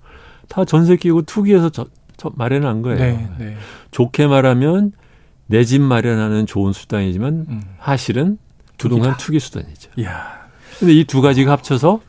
다 0.55 0.65
전세 0.65 0.97
끼고 0.97 1.23
투기해서 1.23 1.69
저, 1.71 1.87
저 2.17 2.31
마련한 2.37 2.83
거예요. 2.83 2.99
네, 2.99 3.29
네. 3.39 3.57
좋게 3.91 4.29
말하면 4.29 4.93
내 5.47 5.65
집 5.65 5.81
마련하는 5.83 6.47
좋은 6.47 6.73
수단이지만 6.73 7.47
음. 7.49 7.63
사실은 7.83 8.39
부동산 8.79 9.17
투기 9.17 9.41
수단이죠. 9.41 9.91
그런데 10.79 10.95
이 10.95 11.05
두 11.05 11.21
가지가 11.21 11.51
합쳐서 11.53 12.01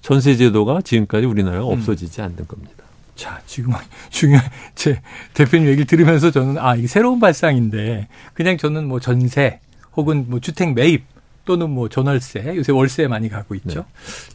전세 0.00 0.36
제도가 0.36 0.80
지금까지 0.82 1.26
우리나라가 1.26 1.66
음. 1.68 1.72
없어지지 1.72 2.20
음. 2.20 2.24
않는 2.24 2.48
겁니다. 2.48 2.84
자, 3.14 3.40
지금 3.46 3.72
중요한 4.10 4.44
제 4.74 5.00
대표님 5.34 5.68
얘기를 5.68 5.86
들으면서 5.86 6.32
저는 6.32 6.58
아, 6.58 6.74
이게 6.74 6.88
새로운 6.88 7.20
발상인데 7.20 8.08
그냥 8.34 8.58
저는 8.58 8.88
뭐 8.88 8.98
전세 8.98 9.60
혹은 9.96 10.26
뭐 10.28 10.40
주택 10.40 10.74
매입 10.74 11.04
또는 11.44 11.70
뭐 11.70 11.88
전월세, 11.88 12.56
요새 12.56 12.72
월세 12.72 13.06
많이 13.06 13.28
가고 13.28 13.54
있죠. 13.56 13.80
네. 13.80 13.84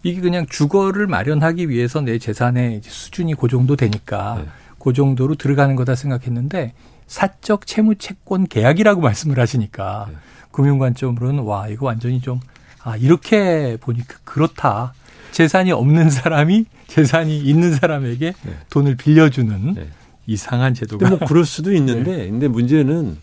이게 0.04 0.22
그냥 0.22 0.46
주거를 0.48 1.08
마련하기 1.08 1.70
위해서 1.70 2.02
내 2.02 2.20
재산의 2.20 2.82
수준이 2.84 3.36
그 3.36 3.48
정도 3.48 3.76
되니까 3.76 4.42
네. 4.44 4.50
그 4.80 4.94
정도로 4.94 5.36
들어가는 5.36 5.76
거다 5.76 5.96
생각했는데 5.96 6.74
사적 7.08 7.66
채무 7.66 7.96
채권 7.96 8.48
계약이라고 8.48 9.02
말씀을 9.02 9.40
하시니까 9.40 10.08
네. 10.10 10.16
금융 10.52 10.78
관점으로는 10.78 11.44
와, 11.44 11.68
이거 11.68 11.86
완전히 11.86 12.22
좀 12.22 12.40
아, 12.84 12.96
이렇게 12.96 13.78
보니까 13.82 14.18
그렇다. 14.24 14.94
재산이 15.32 15.72
없는 15.72 16.10
사람이 16.10 16.66
재산이 16.88 17.38
있는 17.40 17.74
사람에게 17.74 18.34
네. 18.42 18.58
돈을 18.70 18.96
빌려주는 18.96 19.74
네. 19.76 19.90
이상한 20.26 20.74
제도가. 20.74 21.10
뭐 21.10 21.20
그럴 21.20 21.46
수도 21.46 21.74
있는데, 21.74 22.18
네. 22.18 22.30
근데 22.30 22.48
문제는 22.48 23.18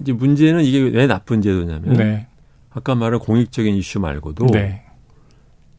이제 0.00 0.12
문제는 0.12 0.64
이게 0.64 0.80
왜 0.80 1.06
나쁜 1.06 1.42
제도냐면 1.42 1.94
네. 1.94 2.26
아까 2.70 2.94
말한 2.94 3.20
공익적인 3.20 3.74
이슈 3.74 4.00
말고도 4.00 4.46
네. 4.46 4.82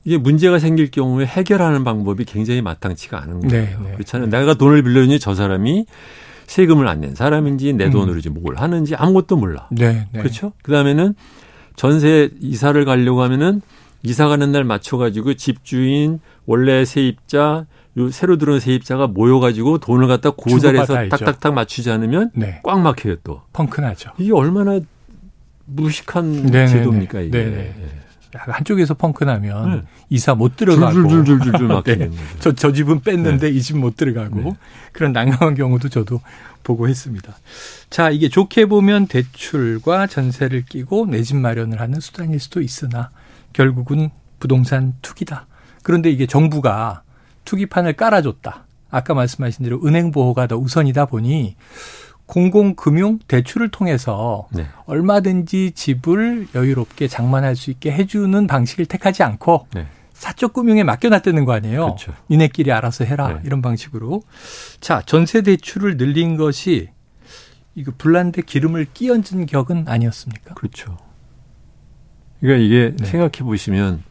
이게 0.04 0.18
문제가 0.18 0.60
생길 0.60 0.90
경우에 0.90 1.26
해결하는 1.26 1.84
방법이 1.84 2.26
굉장히 2.26 2.62
마땅치가 2.62 3.22
않은 3.24 3.40
네, 3.42 3.74
거예요. 3.76 3.94
그렇잖아요. 3.94 4.30
내가 4.30 4.54
돈을 4.56 4.82
빌려주니 4.84 5.20
저 5.20 5.36
사람이 5.36 5.86
세금을 6.48 6.88
안 6.88 7.00
낸 7.02 7.16
사람인지 7.16 7.74
내 7.74 7.86
음. 7.86 7.92
돈으로 7.92 8.18
이제 8.18 8.30
뭘 8.30 8.58
하는지 8.58 8.96
아무것도 8.96 9.38
몰라. 9.38 9.70
그렇죠? 10.12 10.54
그 10.64 10.72
다음에는 10.72 11.16
전세 11.76 12.30
이사를 12.42 12.84
가려고 12.84 13.22
하면은 13.24 13.62
이사 14.04 14.28
가는 14.28 14.52
날 14.52 14.64
맞춰 14.64 14.98
가지고 14.98 15.36
집주인, 15.36 16.20
원래 16.46 16.84
세입자, 16.84 17.66
요 17.98 18.10
새로 18.10 18.38
들어온 18.38 18.60
세입자가 18.60 19.08
모여가지고 19.08 19.80
돈을 19.80 20.08
갖다 20.08 20.32
그 20.32 20.60
자리에서 20.60 21.10
탁탁탁 21.10 21.54
맞추지 21.54 21.92
않으면 21.92 22.32
네. 22.34 22.62
꽉 22.64 22.80
막혀요 22.80 23.18
또. 23.24 23.42
펑크나죠. 23.54 24.12
이게 24.18 24.32
얼마나 24.34 24.80
무식한 25.66 26.32
네네네. 26.44 26.68
제도입니까 26.68 27.20
이게. 27.22 27.32
네네. 27.38 27.52
네. 27.52 27.76
한쪽에서 28.34 28.94
펑크 28.94 29.26
나면 29.26 29.72
네. 29.72 29.82
이사 30.10 30.36
못 30.36 30.56
들어가고 30.56 30.94
줄줄줄줄줄 31.10 31.68
막히는 31.68 32.12
네. 32.12 32.18
저, 32.40 32.54
저 32.54 32.72
집은 32.72 33.02
뺐는데 33.02 33.50
네. 33.52 33.58
이집 33.58 33.78
못 33.78 33.98
들어가고 33.98 34.40
네. 34.42 34.56
그런 34.94 35.12
난감한 35.12 35.56
경우도 35.56 35.90
저도 35.90 36.22
보고 36.64 36.88
했습니다. 36.88 37.36
자 37.90 38.10
이게 38.10 38.30
좋게 38.30 38.68
보면 38.68 39.08
대출과 39.08 40.08
전세를 40.08 40.64
끼고 40.64 41.08
내 41.08 41.24
집 41.24 41.36
마련을 41.36 41.82
하는 41.82 42.00
수단일 42.00 42.40
수도 42.40 42.62
있으나 42.62 43.10
결국은 43.52 44.12
부동산 44.40 44.94
투기다. 45.02 45.48
그런데 45.84 46.10
이게 46.10 46.26
정부가 46.26 47.02
투기판을 47.46 47.94
깔아줬다. 47.94 48.66
아까 48.90 49.14
말씀하신 49.14 49.64
대로 49.64 49.82
은행 49.86 50.12
보호가 50.12 50.48
더 50.48 50.58
우선이다 50.58 51.06
보니 51.06 51.56
공공금융 52.26 53.20
대출을 53.28 53.70
통해서 53.70 54.48
네. 54.52 54.68
얼마든지 54.86 55.72
집을 55.76 56.48
여유롭게 56.56 57.08
장만할 57.08 57.56
수 57.56 57.72
있게 57.72 57.92
해주는 57.92 58.48
방식을 58.48 58.86
택하지 58.86 59.24
않고 59.24 59.68
네. 59.74 59.88
사적 60.14 60.54
금융에 60.54 60.84
맡겨놨다는 60.84 61.46
거 61.46 61.54
아니에요. 61.54 61.86
그렇죠. 61.86 62.14
니네끼리 62.30 62.72
알아서 62.72 63.04
해라 63.06 63.28
네. 63.30 63.42
이런 63.44 63.62
방식으로. 63.62 64.22
자 64.80 65.02
전세 65.06 65.42
대출을 65.42 65.98
늘린 65.98 66.38
것이 66.38 66.90
이거 67.76 67.92
불난데 67.98 68.44
기름을 68.44 68.88
끼얹은 68.94 69.46
격은 69.48 69.86
아니었습니까? 69.88 70.54
그렇죠. 70.54 70.98
그러니까 72.40 72.64
이게 72.64 72.96
네. 72.98 73.06
생각해 73.06 73.44
보시면 73.44 74.04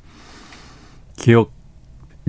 기억 1.16 1.52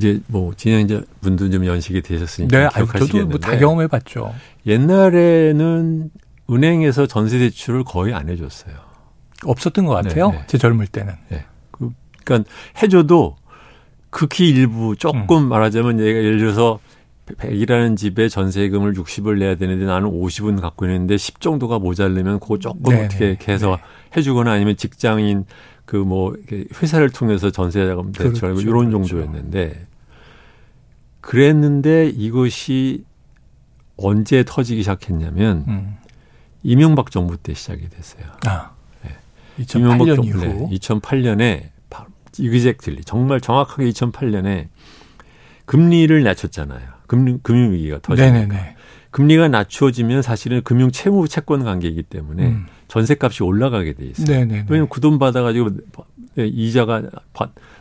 이제 0.02 0.20
뭐 0.26 0.52
진행자 0.56 1.04
분도 1.22 1.48
좀 1.52 1.64
연식이 1.64 2.02
되셨으니까 2.02 2.58
네, 2.58 2.70
기억하시겠는데 2.74 3.08
저도 3.08 3.28
뭐다 3.28 3.60
경험해 3.60 3.86
봤죠. 3.88 4.34
옛날에는 4.66 6.10
은행에서 6.50 7.06
전세 7.06 7.38
대출을 7.38 7.84
거의 7.84 8.16
안 8.16 8.28
해줬어요. 8.28 8.74
없었던 9.46 9.86
것 9.86 9.94
같아요. 9.94 10.32
네, 10.32 10.38
네. 10.40 10.44
제 10.48 10.58
젊을 10.58 10.88
때는. 10.88 11.14
네. 11.30 11.46
그, 11.70 11.92
그러니까 12.26 12.50
해줘도 12.82 13.36
극히 14.10 14.50
일부 14.50 14.96
조금 14.96 15.44
음. 15.44 15.50
말하자면 15.50 16.00
얘가 16.00 16.20
예를 16.20 16.40
들어서 16.40 16.80
100이라는 17.28 17.96
집에 17.96 18.28
전세금을 18.28 18.94
60을 18.96 19.38
내야 19.38 19.56
되는데 19.56 19.86
나는 19.86 20.10
50은 20.10 20.60
갖고 20.60 20.86
있는데 20.86 21.16
10 21.16 21.40
정도가 21.40 21.78
모자르면 21.78 22.40
그거 22.40 22.58
조금 22.58 22.92
네네. 22.92 23.06
어떻게 23.06 23.38
해서 23.48 23.78
네. 23.78 24.18
해주거나 24.18 24.52
아니면 24.52 24.76
직장인 24.76 25.46
그 25.86 25.98
뭐 25.98 26.34
회사를 26.82 27.10
통해서 27.10 27.50
전세자금 27.50 28.14
대출하고 28.14 28.56
그렇죠. 28.56 28.62
이런 28.62 28.90
그렇죠. 28.92 29.08
정도였는데 29.08 29.88
그랬는데 31.22 32.10
이것이 32.10 33.06
언제 33.98 34.44
터지기 34.46 34.82
시작했냐면 34.82 35.66
음. 35.68 35.98
이명박 36.64 37.12
정부 37.12 37.38
때 37.38 37.54
시작이 37.54 37.90
됐어요. 37.90 38.24
아. 38.46 38.72
네. 39.04 39.12
2008년 39.64 40.16
정부, 40.16 40.28
이후 40.28 40.40
네. 40.40 40.70
2008년에 40.78 41.70
이그젝틀리 42.40 43.04
정말 43.04 43.42
정확하게 43.42 43.90
2008년에 43.90 44.68
금리를 45.66 46.24
낮췄잖아요. 46.24 46.82
금융 47.08 47.40
금융 47.44 47.72
위기가 47.74 48.00
터지니까. 48.02 48.76
금리가 49.12 49.50
낮춰지면 49.50 50.22
사실은 50.22 50.62
금융 50.64 50.90
채무 50.92 51.28
채권 51.28 51.64
관계이기 51.64 52.04
때문에 52.04 52.48
음. 52.48 52.66
전세값이 52.88 53.44
올라가게 53.44 53.94
돼 53.94 54.06
있어요. 54.06 54.26
네네네. 54.26 54.66
왜냐하면 54.70 54.90
그 54.90 55.02
돈 55.02 55.20
받아가지고 55.20 55.70
이자가 56.38 57.04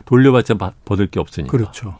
돌려받자 0.05 0.55
받을 0.55 1.07
게 1.07 1.19
없으니까. 1.19 1.51
그렇죠. 1.51 1.97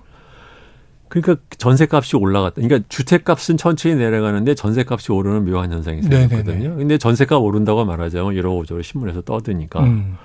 그러니까 1.12 1.44
전세값이 1.58 2.16
올라갔다. 2.16 2.62
그러니까 2.62 2.88
주택값은 2.88 3.58
천천히 3.58 3.96
내려가는데 3.96 4.56
전세값이 4.56 5.12
오르는 5.12 5.44
묘한 5.44 5.74
현상이 5.74 6.02
생겼거든요. 6.04 6.78
근데 6.78 6.98
전세값 6.98 7.42
오른다고 7.44 7.84
말하자면 7.84 8.34
이러고저러 8.34 8.82
신문에서 8.82 9.22
떠드니까. 9.24 9.84
음. 9.84 10.16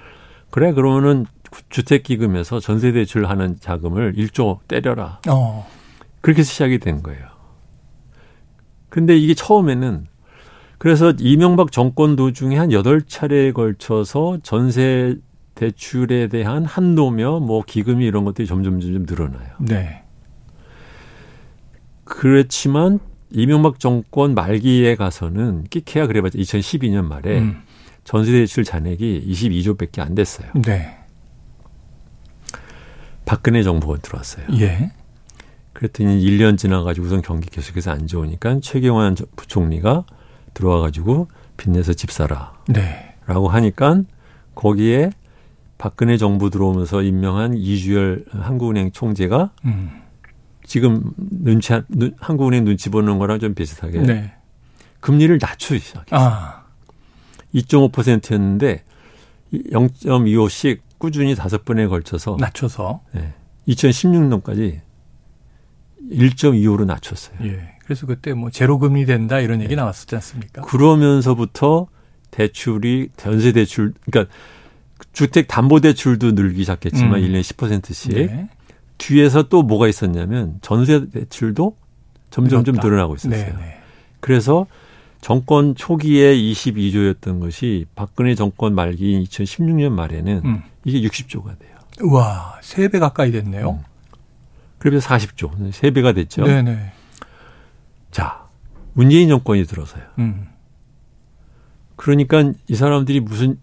그래 0.52 0.72
그러면은 0.72 1.26
주택 1.70 2.04
기금에서 2.04 2.60
전세 2.60 2.92
대출하는 2.92 3.56
자금을 3.58 4.12
1조 4.12 4.60
때려라. 4.68 5.20
어. 5.28 5.68
그렇게 6.20 6.44
시작이 6.44 6.78
된 6.78 7.02
거예요. 7.02 7.26
근데 8.88 9.16
이게 9.16 9.34
처음에는 9.34 10.06
그래서 10.78 11.12
이명박 11.18 11.72
정권 11.72 12.14
도중에 12.14 12.56
한 12.56 12.68
8차례에 12.68 13.52
걸쳐서 13.54 14.38
전세 14.44 15.16
대출에 15.56 16.28
대한 16.28 16.64
한도며 16.64 17.40
뭐 17.40 17.64
기금이 17.66 18.06
이런 18.06 18.24
것들이 18.24 18.46
점점 18.46 18.78
점점 18.78 19.02
늘어나요. 19.02 19.48
네. 19.58 20.05
그렇지만 22.06 23.00
이명박 23.30 23.80
정권 23.80 24.34
말기에 24.34 24.94
가서는 24.94 25.64
끼케야 25.64 26.06
그래봤자 26.06 26.38
2012년 26.38 27.04
말에 27.04 27.40
음. 27.40 27.62
전세대출 28.04 28.64
잔액이 28.64 29.26
22조밖에 29.28 29.98
안 30.00 30.14
됐어요. 30.14 30.48
네. 30.54 30.96
박근혜 33.24 33.64
정부가 33.64 33.98
들어왔어요. 33.98 34.46
예. 34.60 34.92
그랬더니 35.72 36.24
1년 36.24 36.56
지나가지고선 36.56 37.22
경기 37.22 37.50
계속해서 37.50 37.90
안 37.90 38.06
좋으니까 38.06 38.60
최경환 38.60 39.16
부총리가 39.34 40.04
들어와가지고 40.54 41.28
빚내서 41.56 41.94
집 41.94 42.12
사라. 42.12 42.54
네. 42.68 43.16
라고 43.26 43.48
하니까 43.48 44.02
거기에 44.54 45.10
박근혜 45.76 46.16
정부 46.16 46.48
들어오면서 46.48 47.02
임명한 47.02 47.54
이주열 47.54 48.24
한국은행 48.30 48.92
총재가 48.92 49.50
음. 49.64 50.05
지금 50.66 51.12
눈치 51.16 51.72
한국은행 52.18 52.64
눈치 52.64 52.90
보는 52.90 53.18
거랑 53.18 53.38
좀 53.38 53.54
비슷하게 53.54 54.00
네. 54.00 54.34
금리를 55.00 55.38
낮추기 55.40 55.80
시작했어요. 55.80 56.20
아. 56.20 56.64
2.5%였는데 57.54 58.82
0.25씩 59.52 60.80
꾸준히 60.98 61.34
다섯 61.34 61.64
번에 61.64 61.86
걸쳐서 61.86 62.36
낮춰서 62.38 63.02
네. 63.12 63.32
2016년까지 63.68 64.80
1.25로 66.10 66.84
낮췄어요. 66.84 67.38
예. 67.44 67.76
그래서 67.84 68.06
그때 68.06 68.34
뭐 68.34 68.50
제로 68.50 68.78
금리 68.78 69.06
된다 69.06 69.38
이런 69.40 69.60
얘기 69.60 69.70
네. 69.70 69.76
나왔었지 69.76 70.14
않습니까? 70.16 70.62
그러면서부터 70.62 71.86
대출이 72.30 73.10
전세 73.16 73.52
대출 73.52 73.94
그러니까 74.04 74.32
주택 75.12 75.46
담보 75.46 75.80
대출도 75.80 76.32
늘기 76.32 76.60
시작했지만 76.60 77.22
음. 77.22 77.28
1년에 77.28 77.40
10%씩 77.40 78.14
네. 78.14 78.48
뒤에서 78.98 79.44
또 79.44 79.62
뭐가 79.62 79.88
있었냐면 79.88 80.58
전세 80.62 81.08
대출도 81.08 81.76
점점 82.30 82.64
좀 82.64 82.76
늘어나고 82.76 83.14
있었어요. 83.14 83.44
네, 83.44 83.52
네. 83.52 83.80
그래서 84.20 84.66
정권 85.20 85.74
초기에 85.74 86.34
22조였던 86.34 87.40
것이 87.40 87.86
박근혜 87.94 88.34
정권 88.34 88.74
말기인 88.74 89.24
2016년 89.24 89.90
말에는 89.90 90.42
음. 90.44 90.62
이게 90.84 91.06
60조가 91.06 91.58
돼요. 91.58 91.76
와, 92.10 92.58
3배 92.62 93.00
가까이 93.00 93.32
됐네요. 93.32 93.70
음. 93.70 93.78
그래서 94.78 95.08
40조, 95.08 95.72
3배가 95.72 96.14
됐죠. 96.14 96.44
네네. 96.44 96.92
자, 98.10 98.46
문재인 98.92 99.28
정권이 99.28 99.64
들어서요. 99.64 100.02
음. 100.18 100.48
그러니까 101.96 102.52
이 102.68 102.74
사람들이 102.74 103.20
무슨 103.20 103.58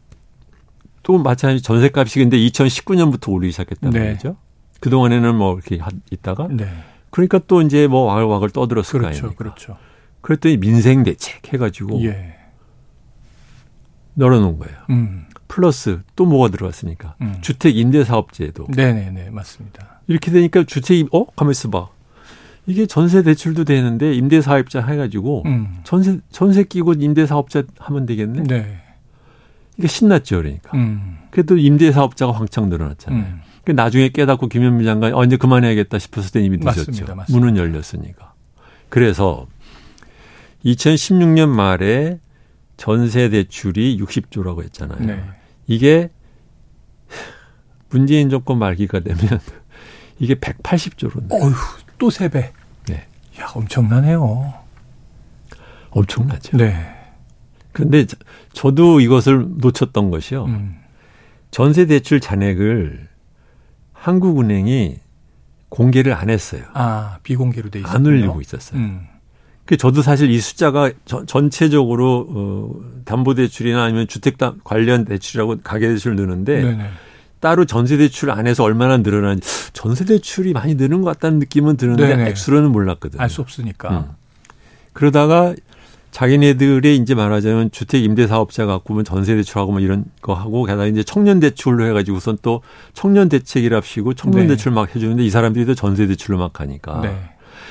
또 1.03 1.17
마찬가지 1.17 1.61
전세값이 1.61 2.19
근데 2.19 2.37
2019년부터 2.37 3.31
오르기 3.31 3.51
시작했단 3.51 3.91
네. 3.91 3.99
말이죠. 3.99 4.35
그동안에는 4.83 5.35
뭐 5.35 5.53
이렇게 5.53 5.79
있다가 6.11 6.49
네. 6.51 6.67
그러니까 7.09 7.39
또 7.47 7.61
이제 7.61 7.87
뭐 7.87 8.01
와글와글 8.03 8.49
떠들었을 8.49 8.99
그렇죠, 8.99 9.01
거 9.01 9.07
아닙니까. 9.07 9.35
그렇죠. 9.37 9.77
그랬더니 10.19 10.57
민생 10.57 11.03
대책 11.03 11.53
해가지고 11.53 12.03
예. 12.03 12.35
널어놓은 14.15 14.59
거예요. 14.59 14.75
음. 14.89 15.25
플러스 15.47 16.01
또 16.17 16.25
뭐가 16.25 16.49
들어갔습니까? 16.49 17.15
음. 17.21 17.37
주택 17.39 17.77
임대 17.77 18.03
사업제도. 18.03 18.67
네네네 18.75 19.29
맞습니다. 19.29 20.01
이렇게 20.07 20.31
되니까 20.31 20.65
주택 20.65 21.07
어 21.13 21.27
가만 21.27 21.51
있어봐. 21.51 21.87
이게 22.65 22.85
전세 22.85 23.23
대출도 23.23 23.63
되는데 23.63 24.13
임대 24.13 24.41
사업자 24.41 24.85
해가지고 24.85 25.43
음. 25.45 25.79
전세 25.85 26.19
전세 26.29 26.63
끼고 26.65 26.93
임대 26.93 27.25
사업자 27.25 27.63
하면 27.79 28.05
되겠네. 28.05 28.43
네. 28.43 28.81
이게 29.77 29.87
신났죠, 29.87 30.37
그러니까. 30.37 30.75
음. 30.77 31.19
그래도 31.31 31.57
임대 31.57 31.91
사업자가 31.93 32.33
황창 32.33 32.67
늘어났잖아요. 32.67 33.52
음. 33.63 33.65
그 33.65 33.71
나중에 33.71 34.09
깨닫고 34.09 34.47
김현미 34.47 34.83
장관이 34.83 35.13
어 35.13 35.23
이제 35.23 35.37
그만해야겠다 35.37 35.99
싶었을 35.99 36.31
때 36.31 36.41
이미 36.41 36.57
늦었죠. 36.57 36.79
맞습니다, 36.79 37.15
맞습니다. 37.15 37.45
문은 37.45 37.57
열렸으니까. 37.57 38.33
그래서 38.89 39.47
2016년 40.65 41.49
말에 41.49 42.19
전세 42.77 43.29
대출이 43.29 43.97
60조라고 43.99 44.63
했잖아요. 44.63 44.99
네. 44.99 45.23
이게 45.67 46.09
문재인 47.89 48.29
정권 48.29 48.59
말기가 48.59 48.99
되면 48.99 49.39
이게 50.19 50.35
180조로. 50.35 51.31
어휴, 51.31 51.53
또 51.97 52.09
3배. 52.09 52.51
네. 52.87 53.07
야, 53.39 53.51
엄청나네요. 53.55 54.53
엄청나죠. 55.91 56.57
네. 56.57 56.75
근데 57.71 58.05
저도 58.53 58.99
이것을 58.99 59.47
놓쳤던 59.57 60.11
것이요. 60.11 60.45
음. 60.45 60.75
전세 61.51 61.85
대출 61.85 62.19
잔액을 62.19 63.07
한국은행이 64.03 64.97
공개를 65.69 66.13
안 66.13 66.29
했어요. 66.29 66.63
아, 66.73 67.19
비공개로 67.23 67.69
돼 67.69 67.79
있었요 67.79 67.93
안 67.95 68.05
올리고 68.05 68.41
있었어요. 68.41 68.79
음. 68.79 69.07
그 69.65 69.77
저도 69.77 70.01
사실 70.01 70.29
이 70.29 70.41
숫자가 70.41 70.91
저, 71.05 71.25
전체적으로 71.25 72.27
어 72.29 72.81
담보 73.05 73.33
대출이나 73.35 73.81
아니면 73.81 74.09
주택 74.09 74.37
관련 74.65 75.05
대출이라고 75.05 75.59
가계 75.63 75.87
대출 75.87 76.17
네네. 76.61 76.89
따로 77.39 77.63
전세 77.63 77.95
대출 77.95 78.29
안에서 78.29 78.63
얼마나 78.65 78.97
늘어나는지 78.97 79.71
전세 79.71 80.03
대출이 80.03 80.51
많이 80.51 80.75
느는 80.75 81.01
것 81.01 81.13
같다는 81.13 81.39
느낌은 81.39 81.77
드는데 81.77 82.07
네네. 82.09 82.29
액수로는 82.31 82.73
몰랐거든요. 82.73 83.21
알 83.21 83.29
수 83.29 83.39
없으니까. 83.39 83.89
음. 83.89 84.05
그러다가 84.91 85.55
자기네들의 86.13 86.95
이제 86.95 87.15
말하자면 87.15 87.71
주택 87.71 88.03
임대 88.03 88.27
사업자 88.27 88.67
갖고 88.67 88.93
면 88.93 89.03
전세 89.03 89.35
대출하고 89.35 89.71
뭐 89.71 89.81
이런 89.81 90.05
거 90.21 90.35
하고 90.35 90.63
게다가 90.63 90.85
이제 90.85 91.01
청년 91.01 91.39
대출로 91.39 91.87
해가지고선 91.87 92.37
또 92.43 92.61
청년 92.93 93.29
대책이랍시고 93.29 94.13
청년 94.13 94.43
네. 94.43 94.47
대출 94.49 94.71
막 94.71 94.95
해주는데 94.95 95.23
이 95.23 95.29
사람들이 95.31 95.65
또 95.65 95.73
전세 95.73 96.05
대출로 96.05 96.37
막 96.37 96.59
하니까 96.59 97.01
네. 97.01 97.15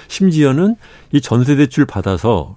심지어는 0.08 0.74
이 1.12 1.20
전세 1.20 1.54
대출 1.54 1.86
받아서 1.86 2.56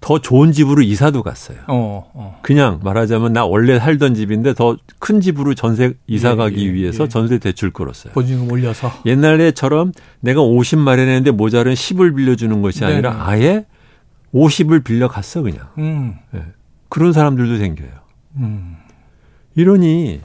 더 0.00 0.20
좋은 0.20 0.52
집으로 0.52 0.82
이사도 0.82 1.22
갔어요. 1.22 1.58
어, 1.66 2.10
어. 2.14 2.38
그냥 2.42 2.80
말하자면 2.84 3.32
나 3.32 3.44
원래 3.44 3.78
살던 3.78 4.14
집인데 4.14 4.54
더 4.54 4.76
큰 4.98 5.20
집으로 5.20 5.54
전세 5.54 5.94
이사 6.06 6.32
예, 6.32 6.36
가기 6.36 6.66
예, 6.66 6.72
위해서 6.72 7.04
예. 7.04 7.08
전세 7.08 7.38
대출 7.38 7.72
끌었어요. 7.72 8.12
보증금 8.12 8.50
올려서 8.50 8.92
옛날에처럼 9.06 9.92
내가 10.20 10.42
50 10.42 10.78
마련했는데 10.80 11.30
모자른 11.32 11.74
10을 11.74 12.16
빌려주는 12.16 12.60
것이 12.62 12.84
아니라 12.84 13.10
네네. 13.10 13.22
아예 13.22 13.66
50을 14.36 14.84
빌려 14.84 15.08
갔어 15.08 15.42
그냥. 15.42 15.68
음. 15.78 16.16
네. 16.30 16.42
그런 16.88 17.12
사람들도 17.12 17.56
생겨요. 17.58 17.90
음. 18.36 18.76
이러니 19.54 20.20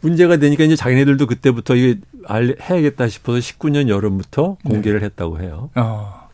문제가 0.00 0.38
되니까 0.38 0.64
이제 0.64 0.76
자기네들도 0.76 1.26
그때부터 1.26 1.76
이게 1.76 2.00
알, 2.26 2.56
해야겠다 2.60 3.08
싶어서 3.08 3.38
19년 3.38 3.88
여름부터 3.88 4.56
네. 4.64 4.70
공개를 4.70 5.00
네. 5.00 5.06
했다고 5.06 5.40
해요. 5.40 5.70
어. 5.74 6.28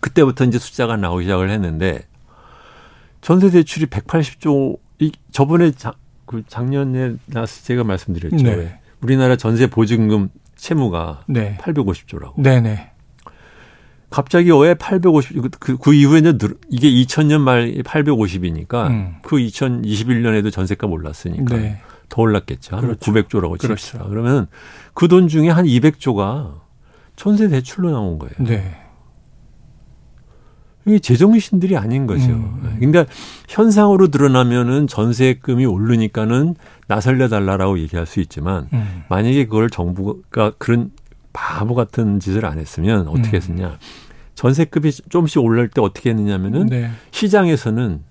그때부터 0.00 0.44
이제 0.44 0.58
숫자가 0.58 0.96
나오기 0.96 1.24
시작을 1.24 1.50
했는데 1.50 2.06
전세 3.20 3.50
대출이 3.50 3.86
180조 3.86 4.78
이 4.98 5.12
저번에 5.30 5.72
자, 5.72 5.94
그 6.26 6.42
작년에 6.46 7.14
나서 7.26 7.62
제가 7.64 7.84
말씀드렸죠. 7.84 8.36
네. 8.36 8.78
우리나라 9.00 9.36
전세 9.36 9.68
보증금 9.68 10.28
채무가 10.54 11.24
네. 11.26 11.56
850조라고. 11.60 12.40
네네. 12.40 12.91
갑자기 14.12 14.50
왜 14.50 14.74
850, 14.74 15.58
그, 15.58 15.76
그 15.76 15.94
이후에 15.94 16.20
는 16.20 16.38
이게 16.68 16.90
2000년 16.90 17.40
말 17.40 17.72
850이니까 17.82 18.88
음. 18.88 19.16
그 19.22 19.36
2021년에도 19.36 20.52
전세가 20.52 20.86
올랐으니까 20.86 21.56
네. 21.56 21.80
더 22.08 22.22
올랐겠죠. 22.22 22.76
그렇죠. 22.76 23.12
900조라고 23.12 23.58
칩시다. 23.58 23.98
그렇죠. 23.98 24.10
그러면 24.10 24.46
그 24.94 25.08
돈 25.08 25.28
중에 25.28 25.48
한 25.48 25.64
200조가 25.64 26.60
전세 27.16 27.48
대출로 27.48 27.90
나온 27.90 28.18
거예요. 28.18 28.34
네. 28.38 28.78
이게 30.84 30.98
제정신들이 30.98 31.76
아닌 31.76 32.06
거죠. 32.06 32.30
음. 32.30 32.76
그러니까 32.80 33.06
현상으로 33.48 34.08
드러나면은 34.08 34.88
전세금이 34.88 35.64
오르니까는 35.64 36.56
나설려 36.88 37.28
달라라고 37.28 37.78
얘기할 37.78 38.06
수 38.06 38.20
있지만 38.20 38.68
음. 38.72 39.04
만약에 39.08 39.46
그걸 39.46 39.70
정부가 39.70 40.52
그런 40.58 40.90
바보 41.32 41.74
같은 41.74 42.20
짓을 42.20 42.44
안 42.44 42.58
했으면 42.58 43.08
어떻게 43.08 43.36
음. 43.36 43.42
했느냐. 43.42 43.78
전세급이 44.34 44.92
조금씩 45.10 45.42
올랄 45.42 45.68
때 45.68 45.80
어떻게 45.80 46.10
했느냐면은 46.10 46.66
네. 46.66 46.90
시장에서는 47.10 48.02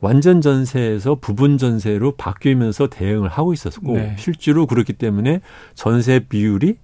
완전 0.00 0.40
전세에서 0.40 1.16
부분 1.16 1.58
전세로 1.58 2.16
바뀌면서 2.16 2.88
대응을 2.88 3.28
하고 3.28 3.52
있었고 3.52 3.94
네. 3.94 4.16
실제로 4.18 4.66
그렇기 4.66 4.92
때문에 4.92 5.40
전세 5.74 6.20
비율이 6.20 6.76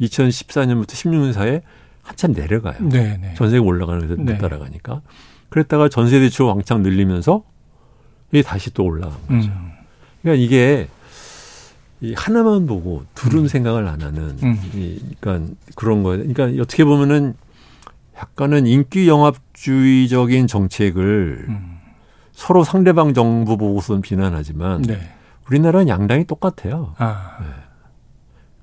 2014년부터 0.00 0.88
16년 0.88 1.32
사이에 1.32 1.62
한참 2.02 2.32
내려가요. 2.32 2.88
네, 2.88 3.18
네. 3.20 3.34
전세가 3.34 3.64
올라가는 3.64 4.00
데못 4.08 4.24
네. 4.24 4.38
따라가니까. 4.38 5.02
그랬다가 5.50 5.88
전세 5.88 6.18
대출 6.18 6.46
왕창 6.46 6.82
늘리면서 6.82 7.44
이게 8.32 8.42
다시 8.42 8.72
또 8.72 8.84
올라간 8.84 9.12
거죠. 9.28 9.50
음. 9.50 9.72
그러니까 10.22 10.42
이게 10.42 10.88
이 12.00 12.14
하나만 12.16 12.66
보고 12.66 13.04
둘은 13.14 13.44
음. 13.44 13.48
생각을 13.48 13.86
안 13.86 14.00
하는 14.00 14.36
음. 14.42 14.58
이 14.74 14.98
그러니까 15.20 15.54
그런 15.76 16.02
거예요. 16.02 16.24
그러니까 16.32 16.62
어떻게 16.62 16.84
보면은 16.84 17.34
약간은 18.22 18.66
인기 18.66 19.08
영합주의적인 19.08 20.46
정책을 20.46 21.46
음. 21.48 21.78
서로 22.32 22.64
상대방 22.64 23.14
정부 23.14 23.56
보고선 23.56 24.00
비난하지만 24.00 24.82
네. 24.82 24.98
우리나라는 25.48 25.88
양당이 25.88 26.24
똑같아요. 26.26 26.94
아. 26.98 27.36
네. 27.40 27.46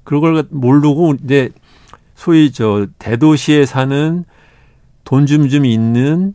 그걸 0.03 0.43
모르고 0.49 1.15
이제 1.23 1.49
소위 2.15 2.51
저 2.51 2.87
대도시에 2.97 3.65
사는 3.65 4.25
돈 5.03 5.25
좀 5.25 5.49
좀 5.49 5.65
있는 5.65 6.33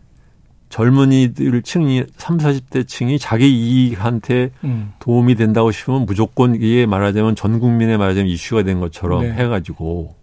젊은이들 0.69 1.63
층이 1.63 2.05
3, 2.17 2.39
40대 2.39 2.87
층이 2.89 3.19
자기 3.21 3.49
이익한테 3.49 4.51
음. 4.65 4.93
도움이 4.99 5.37
된다고 5.37 5.71
싶으면 5.71 6.05
무조건 6.05 6.57
이게 6.57 6.85
말하자면 6.85 7.37
전 7.37 7.61
국민의 7.61 7.97
말하자면 7.97 8.29
이슈가 8.29 8.65
된 8.65 8.81
것처럼 8.81 9.23
네. 9.23 9.33
해 9.33 9.47
가지고 9.47 10.17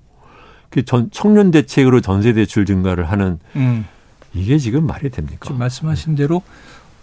그 0.72 0.84
전 0.84 1.10
청년 1.12 1.52
대책으로 1.52 2.02
전세 2.02 2.34
대출 2.34 2.66
증가를 2.66 3.12
하는 3.12 3.38
음. 3.56 3.86
이게 4.34 4.58
지금 4.58 4.88
말이 4.88 5.10
됩니까? 5.10 5.40
지금 5.44 5.60
말씀하신 5.60 6.16
대로 6.16 6.42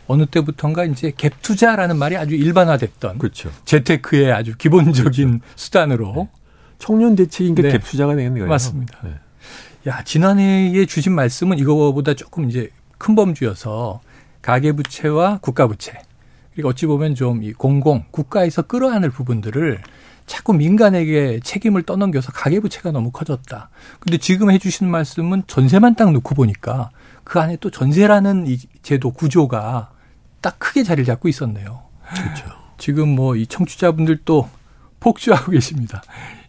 어느 0.06 0.24
때부턴가 0.26 0.86
이제 0.86 1.10
갭 1.10 1.32
투자라는 1.42 1.98
말이 1.98 2.16
아주 2.16 2.34
일반화됐던 2.34 3.18
그렇죠. 3.18 3.50
재테크의 3.66 4.32
아주 4.32 4.56
기본적인 4.56 5.28
그렇죠. 5.40 5.44
수단으로 5.54 6.12
네. 6.16 6.28
청년 6.78 7.14
대책인게 7.14 7.62
네. 7.62 7.78
갭 7.78 7.84
투자가 7.84 8.16
되는 8.16 8.32
거예요. 8.32 8.48
맞습니다. 8.48 8.98
네. 9.04 9.10
야 9.86 10.02
지난해에 10.02 10.86
주신 10.86 11.12
말씀은 11.14 11.58
이거보다 11.58 12.14
조금 12.14 12.48
이제 12.48 12.70
큰 12.96 13.14
범주여서 13.14 14.00
가계 14.40 14.72
부채와 14.72 15.38
국가 15.42 15.66
부채 15.66 15.92
그리고 16.54 16.70
어찌 16.70 16.86
보면 16.86 17.14
좀 17.14 17.42
이 17.42 17.52
공공 17.52 18.04
국가에서 18.10 18.62
끌어안을 18.62 19.10
부분들을 19.10 19.78
자꾸 20.28 20.52
민간에게 20.52 21.40
책임을 21.42 21.82
떠넘겨서 21.82 22.30
가계부채가 22.32 22.92
너무 22.92 23.10
커졌다. 23.10 23.70
근데 23.98 24.18
지금 24.18 24.50
해주시는 24.52 24.90
말씀은 24.92 25.42
전세만 25.48 25.96
딱 25.96 26.12
놓고 26.12 26.34
보니까 26.36 26.90
그 27.24 27.40
안에 27.40 27.56
또 27.60 27.70
전세라는 27.70 28.46
이 28.46 28.58
제도 28.82 29.10
구조가 29.10 29.90
딱 30.40 30.58
크게 30.60 30.84
자리를 30.84 31.04
잡고 31.04 31.28
있었네요. 31.28 31.82
그렇죠. 32.14 32.44
지금 32.78 33.08
뭐 33.16 33.34
이 33.36 33.46
청취자분들 33.46 34.20
또 34.24 34.48
폭주하고 35.00 35.50
계십니다. 35.52 36.02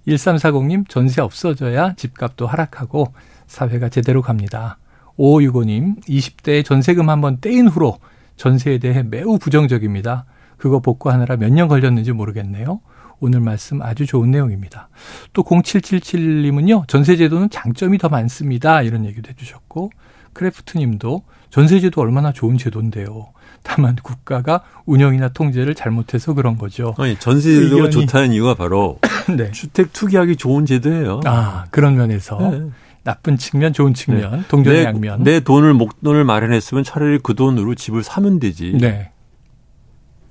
1340님 0.08 0.88
전세 0.88 1.22
없어져야 1.22 1.94
집값도 1.96 2.48
하락하고 2.48 3.14
사회가 3.48 3.90
제대로 3.90 4.22
갑니다. 4.22 4.78
5565님 5.18 6.04
20대에 6.06 6.64
전세금 6.64 7.10
한번 7.10 7.40
떼인 7.42 7.68
후로 7.68 8.00
전세에 8.38 8.78
대해 8.78 9.04
매우 9.04 9.38
부정적입니다. 9.38 10.26
그거 10.58 10.80
복구하느라 10.80 11.36
몇 11.38 11.50
년 11.52 11.68
걸렸는지 11.68 12.12
모르겠네요. 12.12 12.82
오늘 13.20 13.40
말씀 13.40 13.82
아주 13.82 14.06
좋은 14.06 14.32
내용입니다. 14.32 14.90
또 15.34 15.44
0777님은요. 15.44 16.88
전세제도는 16.88 17.50
장점이 17.50 17.98
더 17.98 18.10
많습니다. 18.10 18.82
이런 18.82 19.06
얘기도 19.06 19.30
해주셨고 19.30 19.92
크래프트님도 20.34 21.24
전세제도 21.50 22.00
얼마나 22.02 22.32
좋은 22.32 22.58
제도인데요. 22.58 23.32
다만 23.64 23.96
국가가 24.02 24.62
운영이나 24.86 25.30
통제를 25.30 25.76
잘못해서 25.76 26.34
그런 26.34 26.58
거죠. 26.58 26.96
아니 26.98 27.18
전세제도가 27.18 27.86
의견이... 27.86 27.92
좋다는 27.92 28.34
이유가 28.34 28.54
바로 28.54 29.00
네. 29.36 29.52
주택 29.52 29.92
투기하기 29.92 30.38
좋은 30.38 30.66
제도예요. 30.66 31.22
아 31.26 31.66
그런 31.72 31.96
면에서 31.96 32.38
네. 32.38 32.70
나쁜 33.04 33.38
측면, 33.38 33.74
좋은 33.74 33.94
측면, 33.94 34.32
네. 34.32 34.44
동전양면. 34.50 35.24
내, 35.24 35.34
내 35.34 35.40
돈을 35.40 35.74
목돈을 35.74 36.26
마련했으면 36.26 36.84
차라리 36.84 37.18
그 37.22 37.34
돈으로 37.34 37.74
집을 37.76 38.04
사면 38.04 38.40
되지. 38.40 38.78
네. 38.80 39.12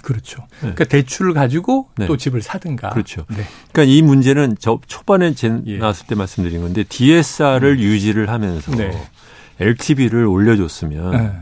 그렇죠. 0.08 0.40
네. 0.52 0.72
그러니까 0.72 0.84
대출을 0.84 1.34
가지고 1.34 1.90
네. 1.98 2.06
또 2.06 2.16
집을 2.16 2.40
사든가. 2.40 2.88
그렇죠. 2.88 3.26
네. 3.28 3.44
그러니까 3.70 3.92
이 3.92 4.00
문제는 4.00 4.56
저 4.58 4.80
초반에 4.86 5.34
제 5.34 5.60
예. 5.66 5.76
나왔을 5.76 6.06
때 6.06 6.14
말씀드린 6.14 6.62
건데 6.62 6.82
DSR을 6.88 7.72
음. 7.72 7.78
유지를 7.78 8.30
하면서 8.30 8.74
네. 8.74 8.90
LTV를 9.60 10.24
올려줬으면 10.24 11.10
네. 11.10 11.32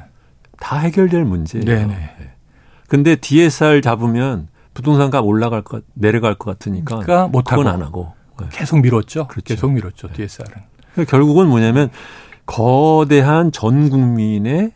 다 0.58 0.78
해결될 0.78 1.24
문제예요. 1.24 1.64
네네. 1.64 1.86
네. 1.86 2.32
근데 2.88 3.14
DSR 3.14 3.82
잡으면 3.82 4.48
부동산 4.74 5.10
값 5.10 5.24
올라갈 5.24 5.62
것, 5.62 5.84
내려갈 5.94 6.34
것 6.34 6.50
같으니까 6.50 6.98
그러니까 6.98 7.42
그건 7.42 7.68
안 7.68 7.82
하고 7.82 8.14
계속 8.50 8.80
미뤘죠. 8.80 9.28
그렇죠. 9.28 9.54
계속 9.54 9.70
미뤘죠. 9.70 10.08
DSR은. 10.12 10.50
그러니까 10.92 11.10
결국은 11.10 11.46
뭐냐면 11.46 11.88
거대한 12.46 13.52
전 13.52 13.90
국민의 13.90 14.72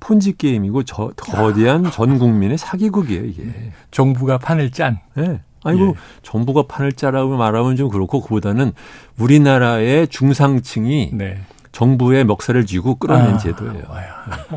폰지 0.00 0.36
게임이고 0.36 0.84
저 0.84 1.10
거대한 1.16 1.86
아. 1.86 1.90
전 1.90 2.18
국민의 2.18 2.58
사기극이에요 2.58 3.24
이게. 3.24 3.44
네. 3.44 3.72
정부가 3.90 4.38
판을 4.38 4.70
짠. 4.70 4.98
네. 5.14 5.40
아니고 5.64 5.88
예. 5.88 5.92
정부가 6.22 6.64
판을 6.68 6.92
짜라고 6.92 7.36
말하면 7.36 7.76
좀 7.76 7.88
그렇고 7.88 8.20
그보다는 8.20 8.72
우리나라의 9.18 10.08
중상층이 10.08 11.10
네. 11.14 11.38
정부의 11.76 12.24
먹살을 12.24 12.64
쥐고 12.64 12.94
끌어낸 12.94 13.34
아, 13.34 13.36
제도예요. 13.36 13.84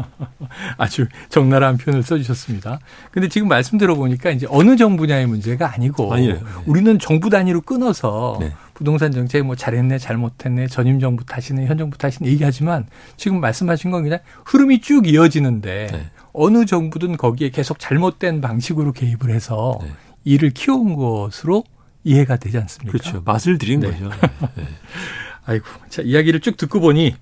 아주 0.77 1.05
적나라한 1.27 1.75
표현을 1.75 2.01
써주셨습니다. 2.01 2.79
근데 3.12 3.27
지금 3.27 3.49
말씀 3.49 3.77
들어보니까 3.77 4.29
이제 4.29 4.47
어느 4.49 4.77
정부냐의 4.77 5.27
문제가 5.27 5.73
아니고 5.73 6.13
아니에요. 6.13 6.39
우리는 6.65 6.97
정부 6.97 7.29
단위로 7.29 7.60
끊어서 7.60 8.38
네. 8.39 8.53
부동산 8.73 9.12
정책 9.12 9.45
뭐 9.45 9.58
잘했네 9.58 9.97
잘못했네 9.97 10.67
전임 10.67 11.01
정부 11.01 11.25
탓이네 11.25 11.65
현 11.65 11.77
정부 11.77 11.97
탓이네 11.97 12.29
얘기하지만 12.29 12.88
지금 13.17 13.41
말씀하신 13.41 13.91
건 13.91 14.03
그냥 14.03 14.19
흐름이 14.45 14.79
쭉 14.79 15.05
이어지는데 15.05 15.88
네. 15.91 16.10
어느 16.32 16.63
정부든 16.63 17.17
거기에 17.17 17.49
계속 17.49 17.79
잘못된 17.79 18.39
방식으로 18.39 18.93
개입을 18.93 19.32
해서 19.32 19.77
네. 19.82 19.89
일을 20.23 20.51
키운 20.51 20.95
것으로 20.95 21.65
이해가 22.05 22.38
되지 22.38 22.58
않습니까? 22.60 22.97
그렇죠. 22.97 23.21
맛을 23.25 23.58
들인 23.58 23.82
네. 23.82 23.91
거죠. 23.91 24.10
네. 25.47 25.54
아이고, 25.54 25.65
자, 25.89 26.02
이야기를 26.02 26.39
쭉 26.41 26.58
듣고 26.58 26.80
보니 26.80 27.15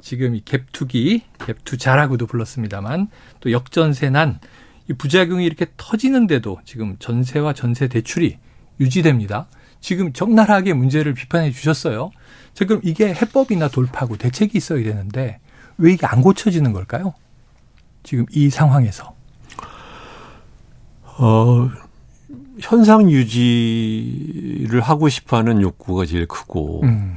지금 0.00 0.34
이 0.34 0.42
갭투기, 0.42 1.22
갭투자라고도 1.38 2.28
불렀습니다만 2.28 3.08
또 3.40 3.52
역전세난 3.52 4.40
이 4.88 4.92
부작용이 4.92 5.44
이렇게 5.44 5.66
터지는데도 5.76 6.58
지금 6.64 6.96
전세와 6.98 7.54
전세 7.54 7.88
대출이 7.88 8.38
유지됩니다. 8.80 9.46
지금 9.80 10.12
적나라하게 10.12 10.72
문제를 10.72 11.14
비판해 11.14 11.50
주셨어요. 11.50 12.10
자, 12.54 12.64
그럼 12.64 12.80
이게 12.84 13.12
해법이나 13.12 13.68
돌파구 13.68 14.16
대책이 14.16 14.56
있어야 14.56 14.82
되는데 14.82 15.40
왜 15.78 15.92
이게 15.92 16.06
안 16.06 16.22
고쳐지는 16.22 16.72
걸까요? 16.72 17.14
지금 18.02 18.26
이 18.30 18.50
상황에서. 18.50 19.14
어, 21.16 21.70
현상 22.60 23.10
유지를 23.10 24.80
하고 24.80 25.08
싶어 25.08 25.38
하는 25.38 25.60
욕구가 25.60 26.06
제일 26.06 26.26
크고, 26.26 26.82
음. 26.84 27.16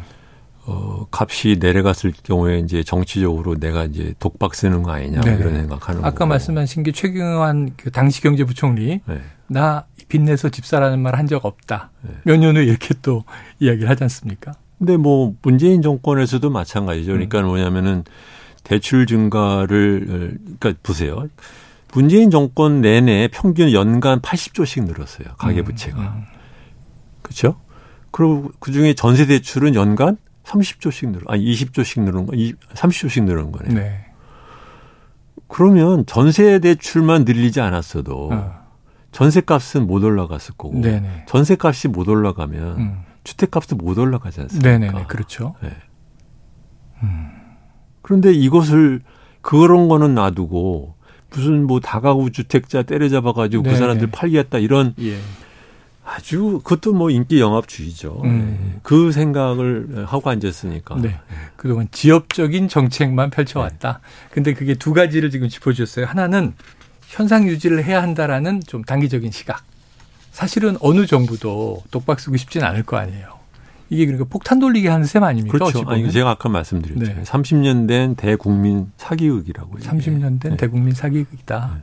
어, 0.70 1.08
값이 1.12 1.58
내려갔을 1.62 2.12
경우에 2.24 2.60
이제 2.60 2.84
정치적으로 2.84 3.56
내가 3.56 3.86
이제 3.86 4.14
독박 4.20 4.54
쓰는 4.54 4.84
거 4.84 4.92
아니냐 4.92 5.22
네네. 5.22 5.38
이런 5.40 5.56
생각하는 5.56 6.02
아까 6.02 6.12
거고. 6.12 6.26
말씀하신 6.28 6.84
게 6.84 6.92
최경환 6.92 7.72
그 7.78 7.90
당시 7.90 8.22
경제부총리 8.22 9.00
네. 9.06 9.22
나 9.48 9.86
빚내서 10.10 10.50
집 10.50 10.66
사라는 10.66 11.00
말 11.00 11.16
한 11.16 11.28
적 11.28 11.46
없다. 11.46 11.92
네. 12.02 12.12
몇년 12.26 12.58
후에 12.58 12.66
이렇게 12.66 12.94
또 13.02 13.24
이야기를 13.60 13.90
하지 13.90 14.04
않습니까? 14.04 14.52
근데 14.78 14.98
뭐 14.98 15.34
문재인 15.42 15.82
정권에서도 15.82 16.50
마찬가지죠. 16.50 17.14
그러니까 17.14 17.40
음. 17.40 17.46
뭐냐면은 17.48 18.04
대출 18.64 19.06
증가를 19.08 20.38
그러니까 20.60 20.74
보세요. 20.84 21.28
문재인 21.94 22.30
정권 22.30 22.82
내내 22.82 23.30
평균 23.32 23.72
연간 23.72 24.20
80조씩 24.20 24.84
늘었어요. 24.86 25.30
가계 25.38 25.62
부채가. 25.64 25.98
음. 25.98 26.06
음. 26.08 26.24
그렇죠? 27.22 27.56
그리고 28.12 28.52
그중에 28.60 28.94
전세 28.96 29.26
대출은 29.26 29.74
연간 29.76 30.18
30조씩 30.48 31.10
늘어, 31.10 31.24
아니 31.28 31.44
20조씩 31.46 32.02
늘은 32.02 32.26
거, 32.26 32.34
30조씩 32.34 33.24
늘은 33.24 33.52
거네요. 33.52 33.74
네. 33.74 34.06
그러면 35.48 36.06
전세 36.06 36.60
대출만 36.60 37.26
늘리지 37.26 37.62
않았어도 37.62 38.30
어. 38.32 38.68
전세 39.12 39.42
값은 39.42 39.88
못 39.88 40.04
올라갔을 40.04 40.56
거고 40.58 40.80
네네. 40.80 41.26
전세 41.28 41.58
값이 41.60 41.88
못 41.90 42.08
올라가면 42.08 42.78
음. 42.78 43.04
주택 43.24 43.52
값도 43.52 43.76
못 43.76 43.98
올라가지 43.98 44.42
않습니까? 44.42 44.78
네네 44.78 45.06
그렇죠. 45.08 45.56
네. 45.62 45.72
음. 47.04 47.30
그런데 48.02 48.32
이것을 48.32 49.02
그런 49.42 49.88
거는 49.88 50.16
놔두고 50.16 50.96
무슨 51.30 51.66
뭐 51.66 51.80
다가구 51.80 52.32
주택자 52.32 52.84
때려잡아 52.84 53.34
가지고 53.34 53.64
그 53.64 53.76
사람들 53.76 54.12
팔겠다 54.12 54.60
이런 54.60 54.94
예. 55.00 55.18
아주 56.08 56.62
그것도 56.64 56.94
뭐 56.94 57.12
인기 57.12 57.42
영합주의죠. 57.42 58.22
음. 58.24 58.58
네. 58.60 58.80
그 58.82 59.12
생각을 59.12 60.06
하고 60.08 60.30
앉았으니까. 60.30 60.96
네. 61.02 61.20
그동안 61.58 61.90
지역적인 61.92 62.70
정책만 62.70 63.30
펼쳐왔다. 63.30 64.00
네. 64.02 64.30
근데 64.32 64.54
그게 64.54 64.74
두 64.74 64.94
가지를 64.94 65.30
지금 65.32 65.50
짚어주셨어요. 65.50 66.06
하나는 66.06 66.54
현상 67.08 67.46
유지를 67.46 67.84
해야 67.84 68.02
한다라는 68.02 68.62
좀 68.66 68.84
단기적인 68.84 69.32
시각. 69.32 69.64
사실은 70.32 70.78
어느 70.80 71.06
정부도 71.06 71.84
독박 71.92 72.22
쓰고 72.22 72.38
싶진 72.38 72.64
않을 72.64 72.84
거 72.84 72.96
아니에요. 72.98 73.38
이게 73.90 74.06
그러니까 74.06 74.30
폭탄 74.30 74.60
돌리게 74.60 74.88
하는 74.88 75.06
셈 75.06 75.24
아닙니까? 75.24 75.58
그렇죠. 75.58 75.84
아니, 75.88 76.10
제가 76.10 76.30
아까 76.32 76.48
말씀드렸죠. 76.48 77.14
네. 77.14 77.24
30년 77.24 77.88
된 77.88 78.16
대국민 78.16 78.92
사기극이라고. 78.96 79.78
30년 79.80 80.40
된 80.40 80.52
네. 80.52 80.58
대국민 80.58 80.94
사기극이다. 80.94 81.80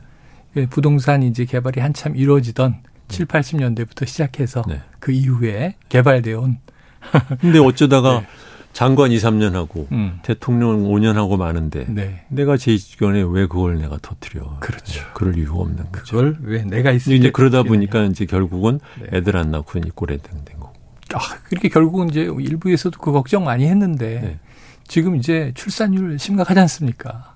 네. 0.53 0.65
부동산 0.67 1.21
이제 1.21 1.45
개발이 1.45 1.79
한참 1.79 2.15
이루어지던 2.15 2.77
7, 3.07 3.25
80년대부터 3.27 4.05
시작해서 4.07 4.63
네. 4.67 4.81
그 4.99 5.11
이후에 5.11 5.75
개발되어 5.89 6.39
온. 6.39 6.57
근데 7.39 7.59
어쩌다가 7.59 8.19
네. 8.21 8.27
장관 8.73 9.11
2, 9.11 9.17
3년 9.17 9.53
하고 9.53 9.87
음. 9.91 10.19
대통령 10.23 10.83
5년 10.83 11.13
하고 11.13 11.37
마는데 11.37 11.85
네. 11.87 12.25
내가 12.29 12.57
제 12.57 12.75
주변에 12.77 13.21
왜 13.21 13.45
그걸 13.45 13.77
내가 13.77 13.97
터트려? 14.01 14.57
그렇죠. 14.59 15.05
그럴 15.13 15.37
이유가 15.37 15.59
없는 15.59 15.91
거죠. 15.91 16.17
그걸 16.17 16.37
왜 16.41 16.63
내가 16.63 16.91
있을 16.91 17.13
이제 17.13 17.29
그러다 17.31 17.63
보니까 17.63 18.03
이제 18.03 18.25
결국은 18.25 18.79
네. 18.99 19.17
애들 19.17 19.37
안 19.37 19.51
낳고 19.51 19.79
이 19.79 19.89
꼴에 19.93 20.17
된 20.17 20.43
거고. 20.59 20.73
아, 21.13 21.19
그렇게 21.43 21.69
결국은 21.69 22.09
이제 22.09 22.23
일부에서도 22.23 22.99
그 22.99 23.11
걱정 23.11 23.45
많이 23.45 23.65
했는데 23.65 24.19
네. 24.21 24.39
지금 24.87 25.15
이제 25.15 25.51
출산율 25.55 26.19
심각하지 26.19 26.59
않습니까? 26.61 27.35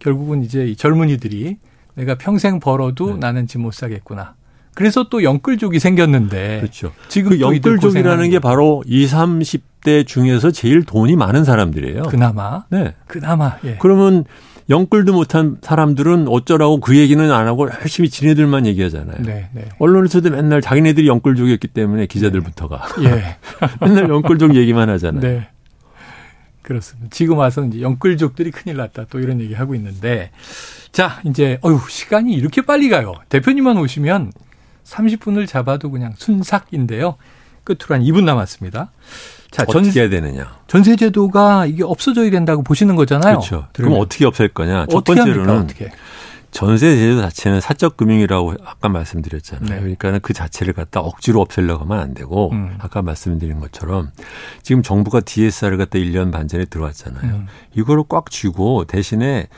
결국은 0.00 0.42
이제 0.42 0.66
이 0.66 0.76
젊은이들이 0.76 1.56
내가 1.94 2.16
평생 2.16 2.60
벌어도 2.60 3.14
네. 3.14 3.20
나는 3.20 3.46
집 3.46 3.58
못 3.58 3.72
사겠구나. 3.72 4.34
그래서 4.74 5.08
또 5.08 5.22
영끌족이 5.22 5.78
생겼는데. 5.78 6.58
그렇죠. 6.60 6.92
지금 7.08 7.30
그 7.30 7.40
영끌족이라는 7.40 8.30
게 8.30 8.38
바로 8.38 8.82
20, 8.86 9.14
30대 9.14 10.06
중에서 10.06 10.50
제일 10.50 10.82
돈이 10.84 11.16
많은 11.16 11.44
사람들이에요. 11.44 12.04
그나마. 12.04 12.64
네. 12.70 12.94
그나마. 13.06 13.56
예. 13.64 13.76
그러면 13.80 14.24
영끌도 14.70 15.12
못한 15.12 15.58
사람들은 15.60 16.26
어쩌라고 16.28 16.80
그 16.80 16.96
얘기는 16.96 17.30
안 17.30 17.46
하고 17.46 17.68
열심히 17.68 18.08
지네들만 18.08 18.66
얘기하잖아요. 18.66 19.18
네, 19.20 19.50
네. 19.52 19.64
언론에서도 19.78 20.30
맨날 20.30 20.62
자기네들이 20.62 21.06
영끌족이었기 21.06 21.68
때문에 21.68 22.06
기자들부터가 22.06 22.82
예. 23.04 23.36
맨날 23.84 24.08
영끌족 24.08 24.54
얘기만 24.54 24.88
하잖아요. 24.88 25.20
네. 25.20 25.48
그렇습니다. 26.62 27.10
지금 27.10 27.36
와서 27.36 27.62
이제 27.66 27.82
영끌족들이 27.82 28.50
큰일 28.50 28.78
났다 28.78 29.04
또 29.10 29.20
이런 29.20 29.38
얘기 29.38 29.52
하고 29.52 29.74
있는데 29.74 30.30
자 30.92 31.20
이제 31.24 31.58
어유 31.62 31.78
시간이 31.90 32.32
이렇게 32.32 32.62
빨리 32.62 32.88
가요. 32.88 33.12
대표님만 33.28 33.76
오시면 33.76 34.32
30분을 34.84 35.46
잡아도 35.46 35.90
그냥 35.90 36.12
순삭인데요. 36.16 37.16
끝으로 37.64 37.94
한 37.94 38.02
2분 38.02 38.24
남았습니다. 38.24 38.90
자, 39.50 39.64
전, 39.64 39.82
어떻게 39.82 40.00
해야 40.00 40.08
되느냐? 40.08 40.58
전세 40.66 40.96
제도가 40.96 41.66
이게 41.66 41.82
없어져야 41.82 42.30
된다고 42.30 42.62
보시는 42.62 42.96
거잖아요. 42.96 43.38
그렇죠. 43.38 43.68
그럼 43.72 43.94
어떻게 43.98 44.26
없앨 44.26 44.48
거냐? 44.48 44.86
첫 44.90 45.04
번째로는 45.04 45.62
어떻게? 45.62 45.90
전세 46.54 46.96
제도 46.96 47.20
자체는 47.20 47.60
사적 47.60 47.96
금융이라고 47.96 48.54
아까 48.64 48.88
말씀드렸잖아요. 48.88 49.68
네. 49.68 49.76
그러니까는 49.80 50.20
그 50.22 50.32
자체를 50.32 50.72
갖다 50.72 51.00
억지로 51.00 51.40
없애려고 51.40 51.82
하면 51.84 51.98
안 51.98 52.14
되고 52.14 52.52
음. 52.52 52.76
아까 52.78 53.02
말씀드린 53.02 53.58
것처럼 53.58 54.12
지금 54.62 54.82
정부가 54.82 55.20
DSR을 55.20 55.76
갖다 55.78 55.98
1년 55.98 56.30
반 56.30 56.46
전에 56.46 56.64
들어왔잖아요. 56.66 57.34
음. 57.34 57.46
이거를 57.74 58.04
꽉 58.08 58.30
쥐고 58.30 58.84
대신에 58.84 59.48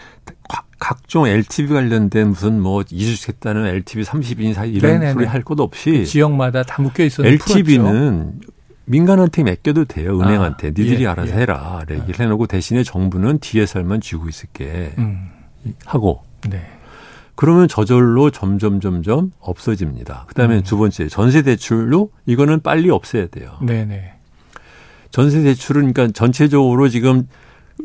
각종 0.78 1.26
LTV 1.26 1.68
관련된 1.74 2.28
무슨 2.28 2.60
뭐 2.60 2.82
이주했다는 2.90 3.66
LTV 3.66 4.04
30인 4.04 4.52
사이 4.54 4.72
이런 4.72 4.92
네네네. 4.92 5.12
소리 5.14 5.24
할 5.24 5.42
것 5.42 5.58
없이 5.60 5.90
그 5.90 6.04
지역마다 6.04 6.62
다 6.62 6.82
묶여 6.82 7.04
있었는 7.04 7.30
LTV는 7.32 8.40
민간한테 8.84 9.42
맡겨도 9.42 9.86
돼요. 9.86 10.18
은행한테. 10.20 10.68
아, 10.68 10.70
니들이 10.70 11.02
예, 11.04 11.06
알아서 11.08 11.32
예. 11.32 11.40
해라. 11.40 11.82
얘기를 11.90 12.20
해놓고 12.20 12.46
대신에 12.46 12.82
정부는 12.84 13.38
DSR만 13.40 14.00
쥐고 14.00 14.28
있을게 14.28 14.92
음. 14.98 15.30
하고 15.84 16.22
네. 16.48 16.64
그러면 17.34 17.68
저절로 17.68 18.30
점점 18.30 18.80
점점 18.80 19.32
없어집니다. 19.40 20.24
그다음에 20.28 20.58
음. 20.58 20.62
두 20.62 20.78
번째 20.78 21.08
전세 21.08 21.42
대출로 21.42 22.10
이거는 22.26 22.60
빨리 22.60 22.90
없애야 22.90 23.26
돼요. 23.28 23.58
네네. 23.60 24.12
전세 25.10 25.42
대출은 25.42 25.92
그러니까 25.92 26.12
전체적으로 26.14 26.88
지금 26.88 27.26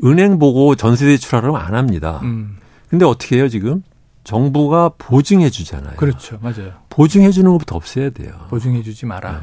은행 0.03 0.39
보고 0.39 0.75
전세 0.75 1.05
대출하라고 1.05 1.57
안 1.57 1.73
합니다. 1.75 2.19
음. 2.23 2.57
근데 2.91 3.05
어떻게 3.05 3.37
해요 3.37 3.47
지금? 3.47 3.83
정부가 4.25 4.91
보증해 4.97 5.49
주잖아요. 5.49 5.95
그렇죠. 5.95 6.37
맞아요. 6.41 6.73
보증해 6.89 7.31
주는 7.31 7.49
것부터 7.51 7.77
없애야 7.77 8.09
돼요. 8.09 8.33
보증해 8.49 8.83
주지 8.83 9.05
마라. 9.05 9.31
네. 9.31 9.37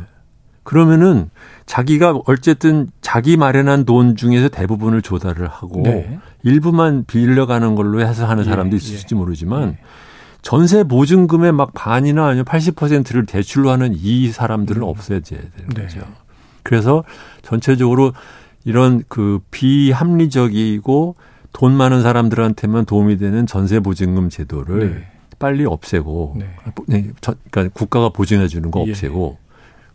그러면은 0.62 1.30
자기가 1.64 2.20
어쨌든 2.26 2.88
자기 3.00 3.38
마련한 3.38 3.86
돈 3.86 4.16
중에서 4.16 4.50
대부분을 4.50 5.00
조달을 5.00 5.48
하고 5.48 5.80
네. 5.82 6.18
일부만 6.42 7.06
빌려가는 7.06 7.74
걸로 7.74 8.02
해서 8.02 8.26
하는 8.28 8.44
예, 8.44 8.50
사람도 8.50 8.74
예, 8.74 8.76
있을지 8.76 9.14
예. 9.14 9.18
모르지만 9.18 9.70
예. 9.70 9.78
전세 10.42 10.84
보증금의 10.84 11.52
막 11.52 11.72
반이나 11.72 12.26
아니면 12.26 12.44
80%를 12.44 13.24
대출로 13.24 13.70
하는 13.70 13.94
이 13.96 14.28
사람들은 14.28 14.82
음. 14.82 14.88
없어져야 14.88 15.40
되는 15.40 15.68
네. 15.74 15.82
거죠. 15.84 16.00
그래서 16.62 17.02
전체적으로 17.40 18.12
이런 18.66 19.02
그 19.08 19.40
비합리적이고 19.50 21.16
돈 21.52 21.72
많은 21.72 22.02
사람들한테만 22.02 22.84
도움이 22.84 23.18
되는 23.18 23.46
전세 23.46 23.80
보증금 23.80 24.28
제도를 24.28 24.94
네. 24.94 25.06
빨리 25.38 25.64
없애고 25.64 26.36
네. 26.38 26.46
네 26.86 27.10
그러니까 27.20 27.68
국가가 27.72 28.08
보증해 28.10 28.48
주는 28.48 28.70
거 28.70 28.84
예. 28.86 28.90
없애고 28.90 29.38
예. 29.40 29.48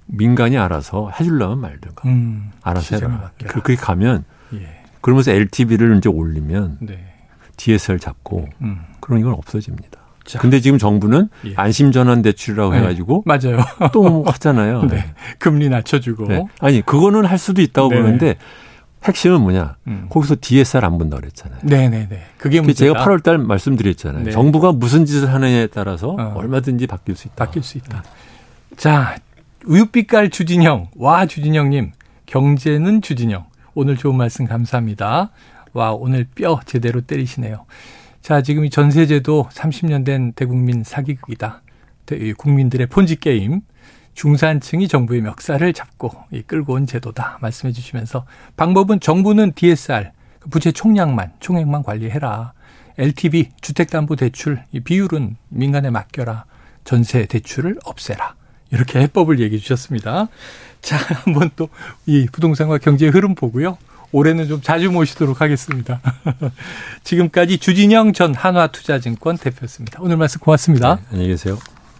민간이 0.05 0.57
알아서 0.57 1.11
해주려면 1.19 1.59
말든가 1.59 2.07
음, 2.09 2.51
알아서 2.61 2.97
해라. 2.97 3.31
그렇게 3.47 3.75
가면 3.75 4.25
예. 4.53 4.83
그러면서 5.01 5.31
LTV를 5.31 5.97
이제 5.97 6.09
올리면 6.09 6.77
네. 6.81 7.13
DSR 7.57 7.99
잡고 7.99 8.47
음. 8.61 8.81
그런 8.99 9.19
이건 9.19 9.33
없어집니다. 9.33 9.99
자. 10.25 10.39
근데 10.39 10.61
지금 10.61 10.77
정부는 10.77 11.29
예. 11.45 11.53
안심전환 11.55 12.21
대출이라고 12.21 12.71
네. 12.71 12.79
해가지고 12.79 13.23
맞아요. 13.25 13.59
또 13.91 14.23
하잖아요. 14.25 14.83
네. 14.87 15.13
금리 15.39 15.69
낮춰주고 15.69 16.27
네. 16.27 16.45
아니 16.59 16.81
그거는 16.81 17.25
할 17.25 17.37
수도 17.37 17.61
있다고 17.61 17.89
네. 17.89 18.01
보는데 18.01 18.35
핵심은 19.03 19.41
뭐냐? 19.41 19.75
음. 19.87 20.07
거기서 20.09 20.37
DSR 20.39 20.85
안 20.85 20.97
본다 20.97 21.17
그랬잖아요. 21.17 21.59
네네네. 21.63 22.23
그게 22.37 22.61
문제 22.61 22.85
제가 22.85 23.05
8월 23.05 23.21
달 23.21 23.37
말씀드렸잖아요. 23.37 24.23
네. 24.23 24.31
정부가 24.31 24.71
무슨 24.71 25.05
짓을 25.05 25.33
하느냐에 25.33 25.67
따라서 25.67 26.15
어. 26.17 26.33
얼마든지 26.35 26.87
바뀔 26.87 27.15
수 27.15 27.27
있다. 27.27 27.35
바뀔 27.35 27.63
수 27.63 27.77
있다. 27.77 28.03
자, 28.77 29.17
우유빛깔 29.65 30.29
주진영. 30.29 30.89
와, 30.95 31.25
주진영님. 31.25 31.91
경제는 32.25 33.01
주진영. 33.01 33.45
오늘 33.73 33.97
좋은 33.97 34.15
말씀 34.15 34.45
감사합니다. 34.45 35.31
와, 35.73 35.91
오늘 35.93 36.25
뼈 36.35 36.59
제대로 36.65 37.01
때리시네요. 37.01 37.65
자, 38.21 38.41
지금 38.41 38.63
이 38.63 38.69
전세제도 38.69 39.49
30년 39.51 40.05
된 40.05 40.31
대국민 40.33 40.83
사기극이다. 40.83 41.61
국민들의 42.37 42.87
폰지 42.87 43.17
게임. 43.17 43.61
중산층이 44.13 44.87
정부의 44.87 45.21
멱살을 45.21 45.73
잡고 45.73 46.11
끌고 46.47 46.73
온 46.73 46.85
제도다 46.85 47.39
말씀해 47.41 47.71
주시면서 47.73 48.25
방법은 48.57 48.99
정부는 48.99 49.53
DSR 49.53 50.09
그 50.39 50.49
부채 50.49 50.71
총량만 50.71 51.33
총액만 51.39 51.83
관리해라. 51.83 52.53
LTV 52.97 53.49
주택담보대출 53.61 54.63
이 54.71 54.79
비율은 54.79 55.37
민간에 55.49 55.89
맡겨라. 55.89 56.45
전세 56.83 57.25
대출을 57.25 57.77
없애라. 57.85 58.35
이렇게 58.71 58.99
해법을 58.99 59.39
얘기해 59.39 59.59
주셨습니다. 59.59 60.27
자, 60.81 60.97
한번 61.23 61.49
또 61.55 61.69
이 62.05 62.27
부동산과 62.31 62.77
경제의 62.79 63.11
흐름 63.11 63.35
보고요. 63.35 63.77
올해는 64.11 64.47
좀 64.47 64.61
자주 64.61 64.91
모시도록 64.91 65.41
하겠습니다. 65.41 66.01
지금까지 67.03 67.57
주진영 67.57 68.13
전 68.13 68.35
한화투자증권 68.35 69.37
대표였습니다. 69.37 69.99
오늘 70.01 70.17
말씀 70.17 70.39
고맙습니다. 70.39 70.97
네, 70.97 71.01
안녕히 71.11 71.29
계세요. 71.29 71.57